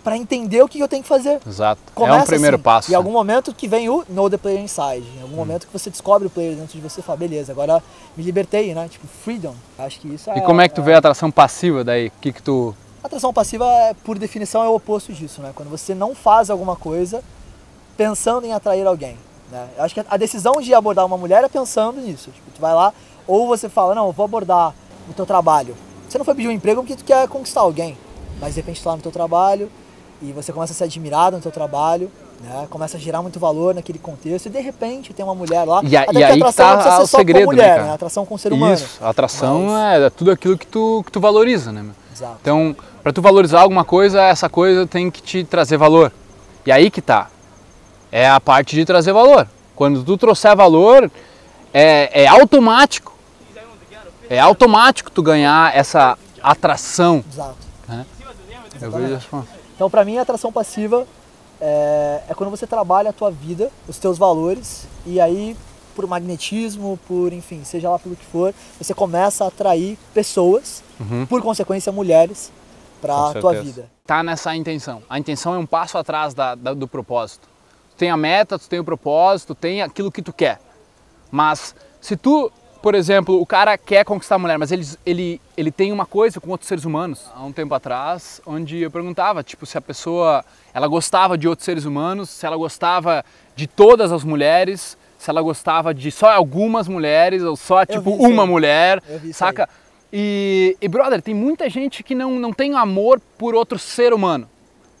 pra 0.04 0.16
entender 0.16 0.60
o 0.62 0.68
que 0.68 0.80
eu 0.80 0.88
tenho 0.88 1.02
que 1.02 1.08
fazer. 1.08 1.40
Exato. 1.46 1.80
é 1.86 1.90
Começa 1.94 2.22
um 2.24 2.26
primeiro 2.26 2.56
assim. 2.56 2.62
passo. 2.62 2.90
E 2.90 2.92
em 2.92 2.96
algum 2.96 3.12
momento 3.12 3.54
que 3.54 3.66
vem 3.68 3.88
o 3.88 4.04
Know 4.08 4.28
the 4.28 4.36
Player 4.36 4.60
Inside. 4.60 5.06
Em 5.16 5.18
Hum. 5.20 5.22
algum 5.22 5.36
momento 5.36 5.66
que 5.66 5.72
você 5.72 5.90
descobre 5.90 6.26
o 6.26 6.30
player 6.30 6.56
dentro 6.56 6.74
de 6.76 6.80
você 6.80 7.00
e 7.00 7.02
fala, 7.02 7.18
beleza, 7.18 7.52
agora 7.52 7.82
me 8.16 8.22
libertei, 8.24 8.74
né? 8.74 8.88
Tipo, 8.90 9.06
freedom. 9.06 9.54
Acho 9.78 10.00
que 10.00 10.08
isso 10.14 10.28
é. 10.30 10.38
E 10.38 10.40
como 10.42 10.60
é 10.60 10.68
que 10.68 10.74
tu 10.74 10.82
vê 10.82 10.94
a 10.94 10.98
atração 10.98 11.30
passiva 11.30 11.82
daí? 11.84 12.08
O 12.08 12.12
que 12.20 12.32
que 12.32 12.42
tu... 12.42 12.74
Atração 13.02 13.32
passiva, 13.32 13.64
é, 13.66 13.94
por 14.04 14.18
definição, 14.18 14.62
é 14.64 14.68
o 14.68 14.74
oposto 14.74 15.12
disso, 15.12 15.40
né? 15.42 15.50
Quando 15.54 15.68
você 15.68 15.94
não 15.94 16.14
faz 16.14 16.50
alguma 16.50 16.76
coisa 16.76 17.22
pensando 18.06 18.46
em 18.46 18.52
atrair 18.52 18.86
alguém. 18.86 19.16
Né? 19.50 19.66
Eu 19.76 19.84
acho 19.84 19.94
que 19.94 20.02
a 20.08 20.16
decisão 20.16 20.54
de 20.60 20.74
abordar 20.74 21.06
uma 21.06 21.16
mulher 21.16 21.44
é 21.44 21.48
pensando 21.48 22.00
nisso. 22.00 22.30
Tipo, 22.30 22.50
tu 22.54 22.60
vai 22.60 22.74
lá, 22.74 22.92
ou 23.26 23.46
você 23.46 23.68
fala, 23.68 23.94
não, 23.94 24.06
eu 24.06 24.12
vou 24.12 24.24
abordar 24.24 24.74
o 25.08 25.12
teu 25.12 25.26
trabalho. 25.26 25.76
Você 26.08 26.18
não 26.18 26.24
foi 26.24 26.34
pedir 26.34 26.48
um 26.48 26.52
emprego 26.52 26.82
porque 26.82 26.96
tu 26.96 27.04
quer 27.04 27.26
conquistar 27.28 27.60
alguém. 27.60 27.96
Mas 28.40 28.54
de 28.54 28.60
repente 28.60 28.80
tu 28.80 28.84
tá 28.84 28.90
lá 28.90 28.96
no 28.96 29.02
teu 29.02 29.12
trabalho 29.12 29.70
e 30.20 30.32
você 30.32 30.52
começa 30.52 30.72
a 30.72 30.76
ser 30.76 30.84
admirado 30.84 31.36
no 31.36 31.42
teu 31.42 31.52
trabalho, 31.52 32.10
né? 32.40 32.66
Começa 32.68 32.96
a 32.96 33.00
gerar 33.00 33.22
muito 33.22 33.38
valor 33.38 33.74
naquele 33.74 33.98
contexto 33.98 34.46
e 34.46 34.50
de 34.50 34.60
repente 34.60 35.12
tem 35.14 35.24
uma 35.24 35.34
mulher 35.34 35.64
lá. 35.64 35.80
E 35.84 35.96
a- 35.96 36.02
Até 36.02 36.12
e 36.18 36.24
aí 36.24 36.32
que 36.36 36.42
atração 36.42 36.66
tá 36.66 36.72
não 36.74 36.80
precisa 36.82 37.02
o 37.02 37.06
ser 37.06 37.10
só 37.10 37.18
segredo, 37.18 37.44
com 37.46 37.52
a 37.52 37.54
né, 37.54 37.62
mulher, 37.62 37.84
né? 37.84 37.92
Atração 37.94 38.26
com 38.26 38.34
o 38.34 38.38
ser 38.38 38.52
humano. 38.52 38.74
Isso, 38.74 38.98
a 39.00 39.08
atração 39.10 39.66
Mas- 39.66 40.02
é 40.02 40.10
tudo 40.10 40.30
aquilo 40.32 40.58
que 40.58 40.66
tu, 40.66 41.02
que 41.06 41.12
tu 41.12 41.20
valoriza, 41.20 41.70
né? 41.72 41.84
Exato. 42.14 42.36
Então, 42.40 42.74
para 43.02 43.12
tu 43.12 43.22
valorizar 43.22 43.60
alguma 43.60 43.84
coisa, 43.84 44.20
essa 44.22 44.48
coisa 44.48 44.86
tem 44.86 45.10
que 45.10 45.22
te 45.22 45.44
trazer 45.44 45.76
valor. 45.76 46.12
E 46.66 46.72
aí 46.72 46.90
que 46.90 47.00
tá. 47.00 47.28
É 48.12 48.28
a 48.28 48.38
parte 48.38 48.76
de 48.76 48.84
trazer 48.84 49.12
valor. 49.12 49.48
Quando 49.74 50.04
tu 50.04 50.16
trouxer 50.18 50.54
valor, 50.54 51.10
é, 51.72 52.22
é 52.24 52.26
automático. 52.28 53.12
É 54.28 54.38
automático 54.38 55.10
tu 55.10 55.22
ganhar 55.22 55.74
essa 55.76 56.16
atração. 56.42 57.24
Exato. 57.32 57.56
Eu 58.80 58.90
vejo. 58.90 59.46
Então, 59.74 59.90
pra 59.90 60.04
mim, 60.04 60.18
a 60.18 60.22
atração 60.22 60.52
passiva 60.52 61.06
é, 61.60 62.22
é 62.28 62.34
quando 62.34 62.50
você 62.50 62.66
trabalha 62.66 63.10
a 63.10 63.12
tua 63.12 63.30
vida, 63.30 63.70
os 63.88 63.98
teus 63.98 64.18
valores, 64.18 64.86
e 65.06 65.20
aí, 65.20 65.56
por 65.94 66.06
magnetismo, 66.06 66.98
por 67.06 67.32
enfim, 67.32 67.62
seja 67.64 67.90
lá 67.90 67.98
pelo 67.98 68.16
que 68.16 68.24
for, 68.26 68.54
você 68.78 68.92
começa 68.94 69.44
a 69.44 69.48
atrair 69.48 69.98
pessoas, 70.14 70.82
por 71.28 71.42
consequência, 71.42 71.90
mulheres, 71.92 72.52
pra 73.00 73.14
Com 73.34 73.40
tua 73.40 73.52
vida. 73.62 73.90
Tá 74.06 74.22
nessa 74.22 74.54
intenção. 74.54 75.02
A 75.08 75.18
intenção 75.18 75.54
é 75.54 75.58
um 75.58 75.66
passo 75.66 75.98
atrás 75.98 76.32
da- 76.34 76.54
da- 76.54 76.74
do 76.74 76.86
propósito. 76.88 77.48
Tem 78.02 78.10
a 78.10 78.16
meta, 78.16 78.58
tu 78.58 78.68
tem 78.68 78.80
o 78.80 78.84
propósito, 78.84 79.54
tem 79.54 79.80
aquilo 79.80 80.10
que 80.10 80.20
tu 80.20 80.32
quer. 80.32 80.58
Mas 81.30 81.72
se 82.00 82.16
tu, 82.16 82.50
por 82.82 82.96
exemplo, 82.96 83.40
o 83.40 83.46
cara 83.46 83.78
quer 83.78 84.04
conquistar 84.04 84.34
a 84.34 84.38
mulher, 84.40 84.58
mas 84.58 84.72
ele, 84.72 84.84
ele, 85.06 85.40
ele 85.56 85.70
tem 85.70 85.92
uma 85.92 86.04
coisa 86.04 86.40
com 86.40 86.50
outros 86.50 86.66
seres 86.66 86.84
humanos. 86.84 87.30
Há 87.32 87.44
um 87.44 87.52
tempo 87.52 87.72
atrás, 87.72 88.42
onde 88.44 88.82
eu 88.82 88.90
perguntava, 88.90 89.44
tipo, 89.44 89.64
se 89.66 89.78
a 89.78 89.80
pessoa, 89.80 90.44
ela 90.74 90.88
gostava 90.88 91.38
de 91.38 91.46
outros 91.46 91.64
seres 91.64 91.84
humanos, 91.84 92.28
se 92.28 92.44
ela 92.44 92.56
gostava 92.56 93.24
de 93.54 93.68
todas 93.68 94.10
as 94.10 94.24
mulheres, 94.24 94.98
se 95.16 95.30
ela 95.30 95.40
gostava 95.40 95.94
de 95.94 96.10
só 96.10 96.32
algumas 96.32 96.88
mulheres, 96.88 97.40
ou 97.44 97.54
só, 97.54 97.86
tipo, 97.86 98.10
uma 98.10 98.42
aí. 98.42 98.48
mulher, 98.48 99.00
saca? 99.32 99.68
E, 100.12 100.76
e, 100.80 100.88
brother, 100.88 101.22
tem 101.22 101.34
muita 101.34 101.70
gente 101.70 102.02
que 102.02 102.16
não, 102.16 102.32
não 102.32 102.52
tem 102.52 102.74
amor 102.74 103.20
por 103.38 103.54
outro 103.54 103.78
ser 103.78 104.12
humano. 104.12 104.50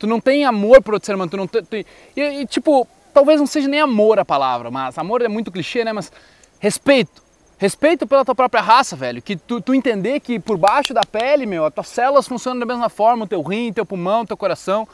Tu 0.02 0.06
não 0.08 0.20
tem 0.20 0.44
amor 0.44 0.82
por 0.82 0.94
outro 0.94 1.06
ser 1.06 1.14
humano, 1.14 1.30
tu 1.30 1.36
não 1.36 1.46
tem, 1.46 1.62
tu- 1.62 1.76
e, 1.76 1.86
e, 2.20 2.44
tipo, 2.44 2.88
talvez 3.14 3.38
não 3.38 3.46
seja 3.46 3.68
nem 3.68 3.78
amor 3.78 4.18
a 4.18 4.24
palavra, 4.24 4.68
mas 4.68 4.98
amor 4.98 5.22
é 5.22 5.28
muito 5.28 5.52
clichê, 5.52 5.84
né? 5.84 5.92
Mas 5.92 6.10
respeito. 6.58 7.22
Respeito 7.56 8.04
pela 8.04 8.24
tua 8.24 8.34
própria 8.34 8.60
raça, 8.60 8.96
velho. 8.96 9.22
Que 9.22 9.36
tu, 9.36 9.60
tu 9.60 9.72
entender 9.72 10.18
que 10.18 10.40
por 10.40 10.58
baixo 10.58 10.92
da 10.92 11.02
pele, 11.02 11.46
meu, 11.46 11.64
as 11.64 11.72
tuas 11.72 11.86
células 11.86 12.26
funcionam 12.26 12.58
da 12.58 12.66
mesma 12.66 12.88
forma, 12.88 13.24
o 13.24 13.28
teu 13.28 13.40
rim, 13.42 13.72
teu 13.72 13.86
pulmão, 13.86 14.26
teu 14.26 14.36
coração, 14.36 14.88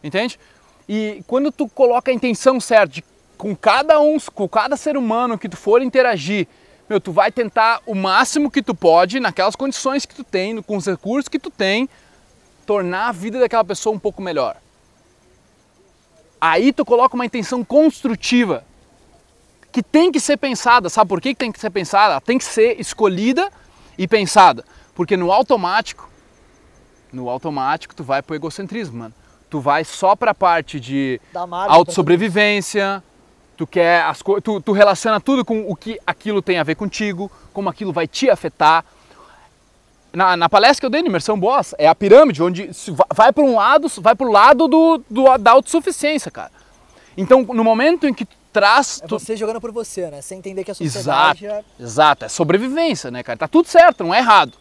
entende? 0.00 0.38
E 0.88 1.24
quando 1.26 1.50
tu 1.50 1.68
coloca 1.68 2.12
a 2.12 2.14
intenção 2.14 2.60
certa 2.60 2.86
de, 2.86 3.04
com 3.36 3.56
cada 3.56 3.98
um, 4.00 4.16
com 4.32 4.48
cada 4.48 4.76
ser 4.76 4.96
humano 4.96 5.36
que 5.36 5.48
tu 5.48 5.56
for 5.56 5.82
interagir, 5.82 6.46
meu, 6.88 7.00
tu 7.00 7.10
vai 7.10 7.32
tentar 7.32 7.80
o 7.84 7.96
máximo 7.96 8.48
que 8.48 8.62
tu 8.62 8.76
pode, 8.76 9.18
naquelas 9.18 9.56
condições 9.56 10.06
que 10.06 10.14
tu 10.14 10.22
tem, 10.22 10.62
com 10.62 10.76
os 10.76 10.86
recursos 10.86 11.28
que 11.28 11.40
tu 11.40 11.50
tem, 11.50 11.88
tornar 12.72 13.08
a 13.08 13.12
vida 13.12 13.38
daquela 13.38 13.62
pessoa 13.62 13.94
um 13.94 13.98
pouco 13.98 14.22
melhor. 14.22 14.56
Aí 16.40 16.72
tu 16.72 16.86
coloca 16.86 17.14
uma 17.14 17.26
intenção 17.26 17.62
construtiva 17.62 18.64
que 19.70 19.82
tem 19.82 20.10
que 20.10 20.18
ser 20.18 20.38
pensada. 20.38 20.88
Sabe 20.88 21.06
por 21.06 21.20
que 21.20 21.34
tem 21.34 21.52
que 21.52 21.60
ser 21.60 21.68
pensada? 21.68 22.14
Ela 22.14 22.20
tem 22.22 22.38
que 22.38 22.44
ser 22.44 22.80
escolhida 22.80 23.52
e 23.98 24.08
pensada. 24.08 24.64
Porque 24.94 25.18
no 25.18 25.30
automático, 25.30 26.08
no 27.12 27.28
automático 27.28 27.94
tu 27.94 28.02
vai 28.02 28.22
pro 28.22 28.34
egocentrismo, 28.34 29.00
mano. 29.00 29.14
Tu 29.50 29.60
vai 29.60 29.84
só 29.84 30.16
pra 30.16 30.32
parte 30.32 30.80
de 30.80 31.20
autossobrevivência, 31.68 33.04
tu 33.54 33.66
quer 33.66 34.00
as 34.04 34.22
tu, 34.42 34.62
tu 34.62 34.72
relaciona 34.72 35.20
tudo 35.20 35.44
com 35.44 35.70
o 35.70 35.76
que 35.76 36.00
aquilo 36.06 36.40
tem 36.40 36.58
a 36.58 36.62
ver 36.62 36.74
contigo, 36.74 37.30
como 37.52 37.68
aquilo 37.68 37.92
vai 37.92 38.08
te 38.08 38.30
afetar. 38.30 38.82
Na, 40.12 40.36
na 40.36 40.48
palestra 40.48 40.80
que 40.80 40.86
eu 40.86 40.90
dei 40.90 41.00
na 41.02 41.08
Imersão 41.08 41.38
Boss, 41.40 41.74
é 41.78 41.88
a 41.88 41.94
pirâmide, 41.94 42.42
onde 42.42 42.70
vai 43.14 43.32
para 43.32 43.42
um 43.44 43.54
lado, 43.56 43.88
vai 43.98 44.14
pro 44.14 44.30
lado 44.30 44.68
do, 44.68 45.02
do- 45.08 45.38
da 45.38 45.52
autossuficiência, 45.52 46.30
cara. 46.30 46.50
Então, 47.16 47.42
no 47.42 47.64
momento 47.64 48.06
em 48.06 48.12
que 48.12 48.24
tu 48.26 48.36
traz... 48.52 49.00
É 49.02 49.06
tu- 49.06 49.18
você 49.18 49.36
jogando 49.36 49.60
por 49.60 49.72
você, 49.72 50.10
né? 50.10 50.20
Sem 50.20 50.38
entender 50.38 50.64
que 50.64 50.70
a 50.70 50.74
Exato, 50.78 50.92
sociedade 51.38 51.46
é... 51.46 51.64
exato, 51.80 52.24
é 52.26 52.28
sobrevivência, 52.28 53.10
né, 53.10 53.22
cara? 53.22 53.38
Tá 53.38 53.48
tudo 53.48 53.68
certo, 53.68 54.04
não 54.04 54.14
é 54.14 54.18
errado. 54.18 54.52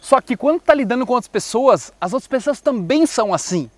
Só 0.00 0.20
que 0.20 0.36
quando 0.36 0.60
tu 0.60 0.64
tá 0.64 0.74
lidando 0.74 1.06
com 1.06 1.14
outras 1.14 1.28
pessoas, 1.28 1.92
as 2.00 2.12
outras 2.12 2.28
pessoas 2.28 2.60
também 2.60 3.06
são 3.06 3.32
assim. 3.32 3.70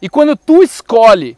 E 0.00 0.08
quando 0.08 0.36
tu 0.36 0.62
escolhe 0.62 1.36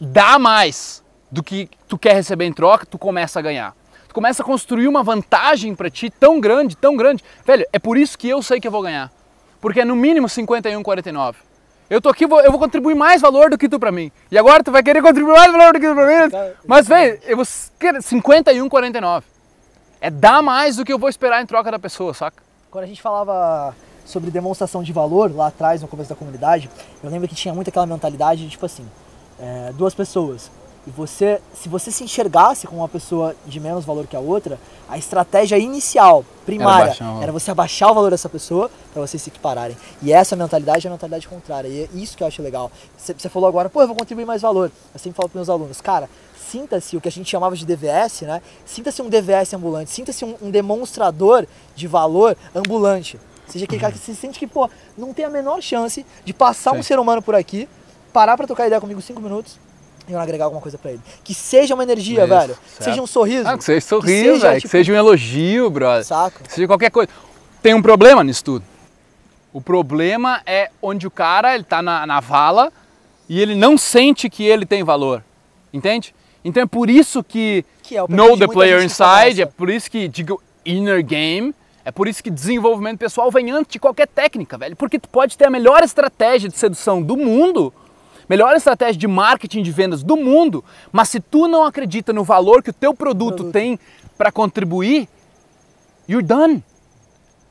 dar 0.00 0.38
mais 0.38 1.04
do 1.30 1.42
que 1.44 1.68
tu 1.86 1.96
quer 1.96 2.14
receber 2.14 2.46
em 2.46 2.52
troca, 2.52 2.84
tu 2.86 2.98
começa 2.98 3.38
a 3.38 3.42
ganhar. 3.42 3.76
Tu 4.10 4.14
começa 4.14 4.42
a 4.42 4.44
construir 4.44 4.88
uma 4.88 5.04
vantagem 5.04 5.72
pra 5.72 5.88
ti 5.88 6.10
tão 6.10 6.40
grande, 6.40 6.76
tão 6.76 6.96
grande. 6.96 7.22
Velho, 7.46 7.64
é 7.72 7.78
por 7.78 7.96
isso 7.96 8.18
que 8.18 8.28
eu 8.28 8.42
sei 8.42 8.58
que 8.58 8.66
eu 8.66 8.72
vou 8.72 8.82
ganhar. 8.82 9.08
Porque 9.60 9.82
é 9.82 9.84
no 9.84 9.94
mínimo 9.94 10.28
51, 10.28 10.82
49. 10.82 11.38
Eu 11.88 12.00
tô 12.00 12.08
aqui, 12.08 12.26
vou- 12.26 12.40
eu 12.40 12.50
vou 12.50 12.58
contribuir 12.58 12.96
mais 12.96 13.22
valor 13.22 13.50
do 13.50 13.56
que 13.56 13.68
tu 13.68 13.78
pra 13.78 13.92
mim. 13.92 14.10
E 14.28 14.36
agora 14.36 14.64
tu 14.64 14.72
vai 14.72 14.82
querer 14.82 15.00
contribuir 15.00 15.32
mais 15.36 15.52
valor 15.52 15.74
do 15.74 15.78
que 15.78 15.86
tu 15.86 15.94
pra 15.94 16.06
mim. 16.24 16.28
Cara, 16.30 16.56
Mas, 16.66 16.88
velho, 16.88 17.20
eu 17.24 17.36
vou 17.36 17.46
querer 17.78 18.02
51, 18.02 18.68
49. 18.68 19.24
É 20.00 20.10
dar 20.10 20.42
mais 20.42 20.74
do 20.74 20.84
que 20.84 20.92
eu 20.92 20.98
vou 20.98 21.08
esperar 21.08 21.40
em 21.40 21.46
troca 21.46 21.70
da 21.70 21.78
pessoa, 21.78 22.12
saca? 22.12 22.42
Quando 22.68 22.82
a 22.82 22.86
gente 22.88 23.00
falava 23.00 23.76
sobre 24.04 24.28
demonstração 24.32 24.82
de 24.82 24.92
valor 24.92 25.32
lá 25.32 25.46
atrás, 25.46 25.82
no 25.82 25.86
começo 25.86 26.10
da 26.10 26.16
comunidade, 26.16 26.68
eu 27.00 27.08
lembro 27.08 27.28
que 27.28 27.34
tinha 27.36 27.54
muito 27.54 27.68
aquela 27.68 27.86
mentalidade 27.86 28.42
de 28.42 28.50
tipo 28.50 28.66
assim, 28.66 28.84
é, 29.38 29.70
duas 29.74 29.94
pessoas. 29.94 30.50
E 30.86 30.90
você, 30.90 31.40
se 31.52 31.68
você 31.68 31.90
se 31.90 32.02
enxergasse 32.02 32.66
como 32.66 32.80
uma 32.80 32.88
pessoa 32.88 33.36
de 33.46 33.60
menos 33.60 33.84
valor 33.84 34.06
que 34.06 34.16
a 34.16 34.20
outra, 34.20 34.58
a 34.88 34.96
estratégia 34.96 35.58
inicial, 35.58 36.24
primária, 36.46 36.94
valor. 36.94 37.22
era 37.22 37.30
você 37.30 37.50
abaixar 37.50 37.90
o 37.90 37.94
valor 37.94 38.10
dessa 38.10 38.30
pessoa 38.30 38.70
para 38.92 39.02
vocês 39.02 39.22
se 39.22 39.28
equipararem. 39.28 39.76
E 40.02 40.10
essa 40.10 40.34
mentalidade 40.34 40.86
é 40.86 40.88
a 40.88 40.92
mentalidade 40.92 41.28
contrária. 41.28 41.68
E 41.68 41.82
é 41.82 41.88
isso 41.92 42.16
que 42.16 42.22
eu 42.22 42.26
acho 42.26 42.40
legal. 42.40 42.72
Você 42.96 43.12
você 43.12 43.28
falou 43.28 43.46
agora, 43.46 43.68
pô, 43.68 43.82
eu 43.82 43.86
vou 43.88 43.96
contribuir 43.96 44.24
mais 44.24 44.40
valor. 44.40 44.72
Eu 44.94 44.98
sempre 44.98 45.16
falo 45.16 45.28
para 45.28 45.38
meus 45.38 45.50
alunos, 45.50 45.82
cara, 45.82 46.08
sinta-se 46.34 46.96
o 46.96 47.00
que 47.00 47.08
a 47.08 47.12
gente 47.12 47.28
chamava 47.28 47.54
de 47.54 47.66
DVS, 47.66 48.22
né? 48.22 48.40
Sinta-se 48.64 49.02
um 49.02 49.10
DVS 49.10 49.52
ambulante, 49.52 49.90
sinta-se 49.90 50.24
um, 50.24 50.34
um 50.40 50.50
demonstrador 50.50 51.46
de 51.76 51.86
valor 51.86 52.34
ambulante. 52.54 53.20
Seja 53.46 53.66
aquele 53.66 53.80
cara 53.80 53.92
que 53.92 53.98
se 53.98 54.14
sente 54.14 54.38
que, 54.38 54.46
pô, 54.46 54.70
não 54.96 55.12
tem 55.12 55.26
a 55.26 55.30
menor 55.30 55.60
chance 55.60 56.06
de 56.24 56.32
passar 56.32 56.72
Sim. 56.72 56.78
um 56.78 56.82
ser 56.82 56.98
humano 56.98 57.20
por 57.20 57.34
aqui, 57.34 57.68
parar 58.12 58.36
pra 58.36 58.46
trocar 58.46 58.66
ideia 58.66 58.80
comigo 58.80 59.02
cinco 59.02 59.20
minutos 59.20 59.58
e 60.10 60.12
eu 60.12 60.20
agregar 60.20 60.44
alguma 60.46 60.60
coisa 60.60 60.76
pra 60.76 60.90
ele. 60.90 61.00
Que 61.22 61.32
seja 61.32 61.74
uma 61.74 61.82
energia, 61.84 62.24
Isso, 62.24 62.28
velho. 62.28 62.58
certo. 62.66 62.84
Seja 62.84 63.02
um 63.02 63.06
sorriso. 63.06 63.48
Ah, 63.48 63.56
que 63.56 63.64
seja 63.64 63.80
que 63.80 63.86
sorriso, 63.86 64.24
seja, 64.34 64.40
velho. 64.40 64.54
Que 64.56 64.60
tipo, 64.62 64.70
seja 64.70 64.92
um 64.92 64.96
elogio, 64.96 65.70
brother. 65.70 66.04
Saca? 66.04 66.42
Que 66.42 66.52
seja 66.52 66.66
qualquer 66.66 66.90
coisa. 66.90 67.10
Tem 67.62 67.74
um 67.74 67.82
problema 67.82 68.24
nisso 68.24 68.44
tudo. 68.44 68.64
O 69.52 69.60
problema 69.60 70.40
é 70.44 70.70
onde 70.82 71.06
o 71.06 71.10
cara 71.10 71.54
ele 71.54 71.64
tá 71.64 71.80
na, 71.80 72.06
na 72.06 72.20
vala 72.20 72.72
e 73.28 73.40
ele 73.40 73.54
não 73.54 73.78
sente 73.78 74.28
que 74.28 74.44
ele 74.44 74.66
tem 74.66 74.82
valor. 74.82 75.22
Entende? 75.72 76.14
Então 76.44 76.62
é 76.62 76.66
por 76.66 76.90
isso 76.90 77.22
que, 77.22 77.64
Que 77.82 77.96
é 77.96 78.04
know 78.08 78.36
the 78.36 78.48
player 78.48 78.78
que 78.78 78.86
inside, 78.86 79.42
é 79.42 79.46
por 79.46 79.70
isso 79.70 79.90
que 79.90 80.08
digo 80.08 80.42
inner 80.64 81.04
game, 81.04 81.54
É 81.84 81.90
por 81.90 82.06
isso 82.08 82.22
que 82.22 82.30
desenvolvimento 82.30 82.98
pessoal 82.98 83.30
vem 83.30 83.50
antes 83.50 83.72
de 83.72 83.78
qualquer 83.78 84.06
técnica, 84.06 84.58
velho. 84.58 84.76
Porque 84.76 84.98
tu 84.98 85.08
pode 85.08 85.36
ter 85.36 85.46
a 85.46 85.50
melhor 85.50 85.82
estratégia 85.82 86.48
de 86.48 86.56
sedução 86.56 87.00
do 87.02 87.16
mundo, 87.16 87.72
melhor 88.30 88.54
estratégia 88.54 88.96
de 88.96 89.08
marketing 89.08 89.60
de 89.60 89.72
vendas 89.72 90.04
do 90.04 90.16
mundo, 90.16 90.64
mas 90.92 91.08
se 91.08 91.18
tu 91.18 91.48
não 91.48 91.64
acredita 91.64 92.12
no 92.12 92.22
valor 92.22 92.62
que 92.62 92.70
o 92.70 92.72
teu 92.72 92.94
produto, 92.94 93.38
produto. 93.38 93.52
tem 93.52 93.76
para 94.16 94.30
contribuir, 94.30 95.08
you're 96.08 96.24
done. 96.24 96.62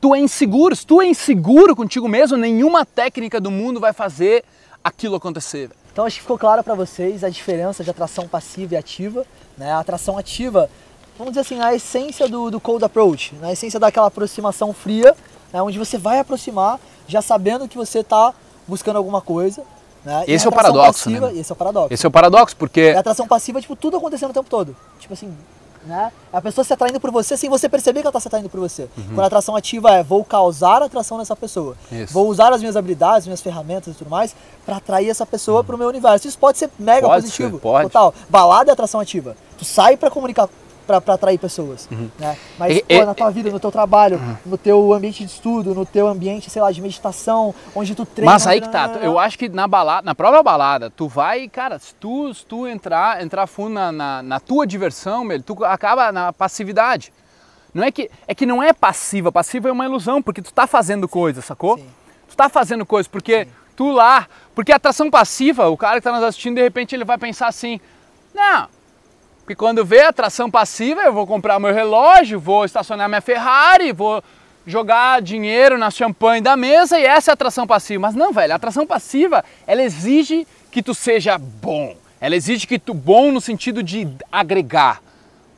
Tu 0.00 0.14
é 0.14 0.18
inseguro. 0.20 0.74
Se 0.74 0.86
tu 0.86 1.02
é 1.02 1.06
inseguro 1.06 1.76
contigo 1.76 2.08
mesmo, 2.08 2.38
nenhuma 2.38 2.86
técnica 2.86 3.38
do 3.38 3.50
mundo 3.50 3.78
vai 3.78 3.92
fazer 3.92 4.42
aquilo 4.82 5.16
acontecer. 5.16 5.68
Então 5.92 6.06
acho 6.06 6.16
que 6.16 6.22
ficou 6.22 6.38
claro 6.38 6.64
para 6.64 6.74
vocês 6.74 7.22
a 7.22 7.28
diferença 7.28 7.84
de 7.84 7.90
atração 7.90 8.26
passiva 8.26 8.72
e 8.72 8.76
ativa. 8.78 9.26
Né? 9.58 9.70
A 9.70 9.80
atração 9.80 10.16
ativa, 10.16 10.70
vamos 11.18 11.34
dizer 11.34 11.40
assim, 11.40 11.60
a 11.60 11.74
essência 11.74 12.26
do, 12.26 12.50
do 12.50 12.58
cold 12.58 12.82
approach, 12.82 13.34
né? 13.34 13.48
a 13.48 13.52
essência 13.52 13.78
daquela 13.78 14.06
aproximação 14.06 14.72
fria, 14.72 15.14
né? 15.52 15.60
onde 15.60 15.78
você 15.78 15.98
vai 15.98 16.20
aproximar 16.20 16.80
já 17.06 17.20
sabendo 17.20 17.68
que 17.68 17.76
você 17.76 17.98
está 17.98 18.32
buscando 18.66 18.96
alguma 18.96 19.20
coisa. 19.20 19.62
Né? 20.04 20.24
Esse 20.26 20.46
é 20.46 20.48
o 20.48 20.52
paradoxo, 20.52 21.04
passiva, 21.04 21.30
né? 21.30 21.38
Esse 21.38 21.52
é 21.52 21.54
o 21.54 21.56
paradoxo. 21.56 21.94
Esse 21.94 22.06
é 22.06 22.08
o 22.08 22.10
paradoxo, 22.10 22.56
porque... 22.56 22.92
A 22.96 23.00
atração 23.00 23.26
passiva, 23.28 23.60
tipo, 23.60 23.76
tudo 23.76 23.96
acontecendo 23.96 24.30
o 24.30 24.34
tempo 24.34 24.48
todo. 24.48 24.74
Tipo 24.98 25.12
assim, 25.12 25.34
né? 25.84 26.12
A 26.32 26.40
pessoa 26.40 26.64
se 26.64 26.72
atraindo 26.72 27.00
por 27.00 27.10
você 27.10 27.36
sem 27.36 27.48
você 27.48 27.68
perceber 27.68 28.00
que 28.00 28.06
ela 28.06 28.10
está 28.10 28.20
se 28.20 28.28
atraindo 28.28 28.50
por 28.50 28.60
você. 28.60 28.82
Uhum. 28.82 29.04
Quando 29.08 29.20
a 29.20 29.26
atração 29.26 29.56
ativa 29.56 29.90
é 29.94 30.02
vou 30.02 30.24
causar 30.24 30.82
atração 30.82 31.16
nessa 31.16 31.34
pessoa. 31.34 31.74
Isso. 31.90 32.12
Vou 32.12 32.28
usar 32.28 32.52
as 32.52 32.60
minhas 32.60 32.76
habilidades, 32.76 33.26
minhas 33.26 33.40
ferramentas 33.40 33.94
e 33.94 33.96
tudo 33.96 34.10
mais 34.10 34.34
para 34.64 34.76
atrair 34.76 35.08
essa 35.08 35.24
pessoa 35.24 35.60
uhum. 35.60 35.64
para 35.64 35.76
o 35.76 35.78
meu 35.78 35.88
universo. 35.88 36.28
Isso 36.28 36.38
pode 36.38 36.58
ser 36.58 36.70
mega 36.78 37.06
pode 37.06 37.22
positivo. 37.22 37.56
Ser, 37.56 37.62
pode. 37.62 37.84
Total. 37.84 38.14
Balada 38.28 38.70
é 38.70 38.72
atração 38.72 39.00
ativa. 39.00 39.36
Tu 39.56 39.64
sai 39.64 39.96
para 39.96 40.10
comunicar 40.10 40.48
para 40.98 41.14
atrair 41.14 41.38
pessoas. 41.38 41.86
Uhum. 41.92 42.08
Né? 42.18 42.38
Mas 42.58 42.78
e, 42.78 42.80
pô, 42.80 42.94
e, 42.94 43.04
na 43.04 43.14
tua 43.14 43.30
vida, 43.30 43.50
no 43.50 43.60
teu 43.60 43.70
trabalho, 43.70 44.16
uhum. 44.16 44.36
no 44.46 44.56
teu 44.56 44.94
ambiente 44.94 45.22
de 45.22 45.30
estudo, 45.30 45.74
no 45.74 45.84
teu 45.84 46.08
ambiente, 46.08 46.48
sei 46.48 46.62
lá, 46.62 46.72
de 46.72 46.80
meditação, 46.80 47.54
onde 47.74 47.94
tu 47.94 48.06
treina. 48.06 48.32
Mas 48.32 48.46
aí 48.46 48.62
que 48.62 48.68
tá, 48.70 48.98
eu 49.02 49.18
acho 49.18 49.38
que 49.38 49.50
na 49.50 49.68
balada, 49.68 50.02
na 50.02 50.14
própria 50.14 50.42
balada, 50.42 50.88
tu 50.88 51.06
vai, 51.06 51.46
cara, 51.48 51.78
se 51.78 51.94
tu, 51.96 52.32
se 52.32 52.46
tu 52.46 52.66
entrar, 52.66 53.22
entrar 53.22 53.46
fundo 53.46 53.74
na, 53.74 53.92
na, 53.92 54.22
na 54.22 54.40
tua 54.40 54.66
diversão, 54.66 55.22
meu, 55.22 55.42
tu 55.42 55.62
acaba 55.64 56.10
na 56.10 56.32
passividade. 56.32 57.12
Não 57.72 57.84
é 57.84 57.90
que 57.90 58.10
é 58.26 58.34
que 58.34 58.46
não 58.46 58.62
é 58.62 58.72
passiva, 58.72 59.30
passiva 59.30 59.68
é 59.68 59.72
uma 59.72 59.84
ilusão, 59.84 60.20
porque 60.20 60.42
tu 60.42 60.52
tá 60.52 60.66
fazendo 60.66 61.08
coisa, 61.08 61.40
sacou? 61.40 61.78
Sim. 61.78 61.86
Tu 62.28 62.36
tá 62.36 62.48
fazendo 62.48 62.84
coisa 62.84 63.08
porque 63.08 63.44
Sim. 63.44 63.50
tu 63.76 63.90
lá, 63.90 64.26
porque 64.54 64.72
a 64.72 64.76
atração 64.76 65.10
passiva, 65.10 65.68
o 65.68 65.76
cara 65.76 65.96
que 65.98 66.04
tá 66.04 66.12
nos 66.12 66.22
assistindo, 66.22 66.56
de 66.56 66.62
repente 66.62 66.94
ele 66.94 67.04
vai 67.04 67.18
pensar 67.18 67.46
assim: 67.46 67.80
"Não, 68.34 68.68
porque 69.40 69.54
quando 69.54 69.84
vê 69.84 70.02
atração 70.02 70.50
passiva, 70.50 71.02
eu 71.02 71.12
vou 71.12 71.26
comprar 71.26 71.58
meu 71.58 71.74
relógio, 71.74 72.38
vou 72.38 72.64
estacionar 72.64 73.08
minha 73.08 73.20
Ferrari, 73.20 73.92
vou 73.92 74.22
jogar 74.66 75.20
dinheiro 75.20 75.76
na 75.76 75.90
champanhe 75.90 76.40
da 76.40 76.56
mesa 76.56 76.98
e 76.98 77.04
essa 77.04 77.30
é 77.30 77.32
a 77.32 77.34
atração 77.34 77.66
passiva. 77.66 78.02
Mas 78.02 78.14
não, 78.14 78.32
velho, 78.32 78.52
a 78.52 78.56
atração 78.56 78.86
passiva, 78.86 79.44
ela 79.66 79.82
exige 79.82 80.46
que 80.70 80.82
tu 80.82 80.94
seja 80.94 81.36
bom. 81.38 81.96
Ela 82.20 82.36
exige 82.36 82.66
que 82.66 82.78
tu 82.78 82.94
bom 82.94 83.32
no 83.32 83.40
sentido 83.40 83.82
de 83.82 84.06
agregar. 84.30 85.02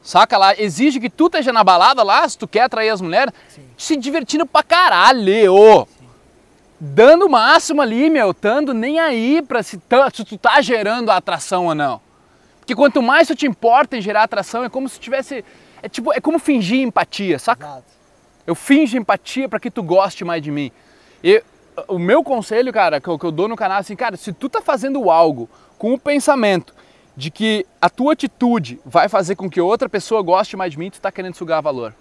Saca? 0.02 0.36
Ela 0.36 0.60
exige 0.60 0.98
que 0.98 1.10
tu 1.10 1.26
esteja 1.26 1.52
na 1.52 1.62
balada 1.62 2.02
lá, 2.02 2.28
se 2.28 2.38
tu 2.38 2.48
quer 2.48 2.62
atrair 2.62 2.90
as 2.90 3.00
mulheres, 3.00 3.32
Sim. 3.48 3.62
se 3.76 3.96
divertindo 3.96 4.46
pra 4.46 4.62
caralho. 4.62 5.86
Sim. 5.86 6.06
Dando 6.80 7.26
o 7.26 7.30
máximo 7.30 7.80
ali, 7.80 8.10
meu, 8.10 8.32
tando 8.34 8.74
nem 8.74 8.98
aí 8.98 9.42
pra 9.42 9.62
se, 9.62 9.80
se 10.12 10.24
tu 10.24 10.38
tá 10.38 10.60
gerando 10.60 11.10
a 11.10 11.16
atração 11.16 11.66
ou 11.66 11.74
não. 11.74 12.00
Porque 12.62 12.76
quanto 12.76 13.02
mais 13.02 13.26
tu 13.26 13.34
te 13.34 13.44
importa 13.44 13.96
em 13.96 14.00
gerar 14.00 14.22
atração, 14.22 14.62
é 14.62 14.68
como 14.68 14.88
se 14.88 15.00
tivesse. 15.00 15.44
É 15.82 15.88
tipo, 15.88 16.12
é 16.12 16.20
como 16.20 16.38
fingir 16.38 16.78
empatia, 16.80 17.36
saca? 17.36 17.66
Exato. 17.66 17.84
Eu 18.46 18.54
finjo 18.54 18.96
empatia 18.96 19.48
para 19.48 19.58
que 19.58 19.68
tu 19.68 19.82
goste 19.82 20.24
mais 20.24 20.40
de 20.40 20.52
mim. 20.52 20.70
E 21.24 21.42
o 21.88 21.98
meu 21.98 22.22
conselho, 22.22 22.72
cara, 22.72 23.00
que 23.00 23.08
eu, 23.08 23.18
que 23.18 23.26
eu 23.26 23.32
dou 23.32 23.48
no 23.48 23.56
canal, 23.56 23.78
é 23.78 23.80
assim, 23.80 23.96
cara, 23.96 24.16
se 24.16 24.32
tu 24.32 24.48
tá 24.48 24.62
fazendo 24.62 25.10
algo 25.10 25.50
com 25.76 25.92
o 25.92 25.98
pensamento 25.98 26.72
de 27.16 27.32
que 27.32 27.66
a 27.80 27.90
tua 27.90 28.12
atitude 28.12 28.78
vai 28.86 29.08
fazer 29.08 29.34
com 29.34 29.50
que 29.50 29.60
outra 29.60 29.88
pessoa 29.88 30.22
goste 30.22 30.56
mais 30.56 30.70
de 30.70 30.78
mim, 30.78 30.88
tu 30.88 31.00
tá 31.00 31.10
querendo 31.10 31.34
sugar 31.34 31.60
valor. 31.60 31.92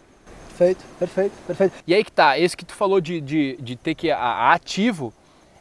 Perfeito, 0.50 0.86
perfeito, 1.00 1.34
perfeito. 1.48 1.74
E 1.88 1.94
aí 1.96 2.03
que 2.03 2.12
tá, 2.12 2.38
esse 2.38 2.56
que 2.56 2.65
tu 2.65 2.75
falou 2.75 3.01
de, 3.01 3.20
de, 3.20 3.58
de 3.60 3.75
ter 3.75 3.96
que 3.96 4.12
a, 4.12 4.20
a 4.20 4.53
ativo 4.53 5.12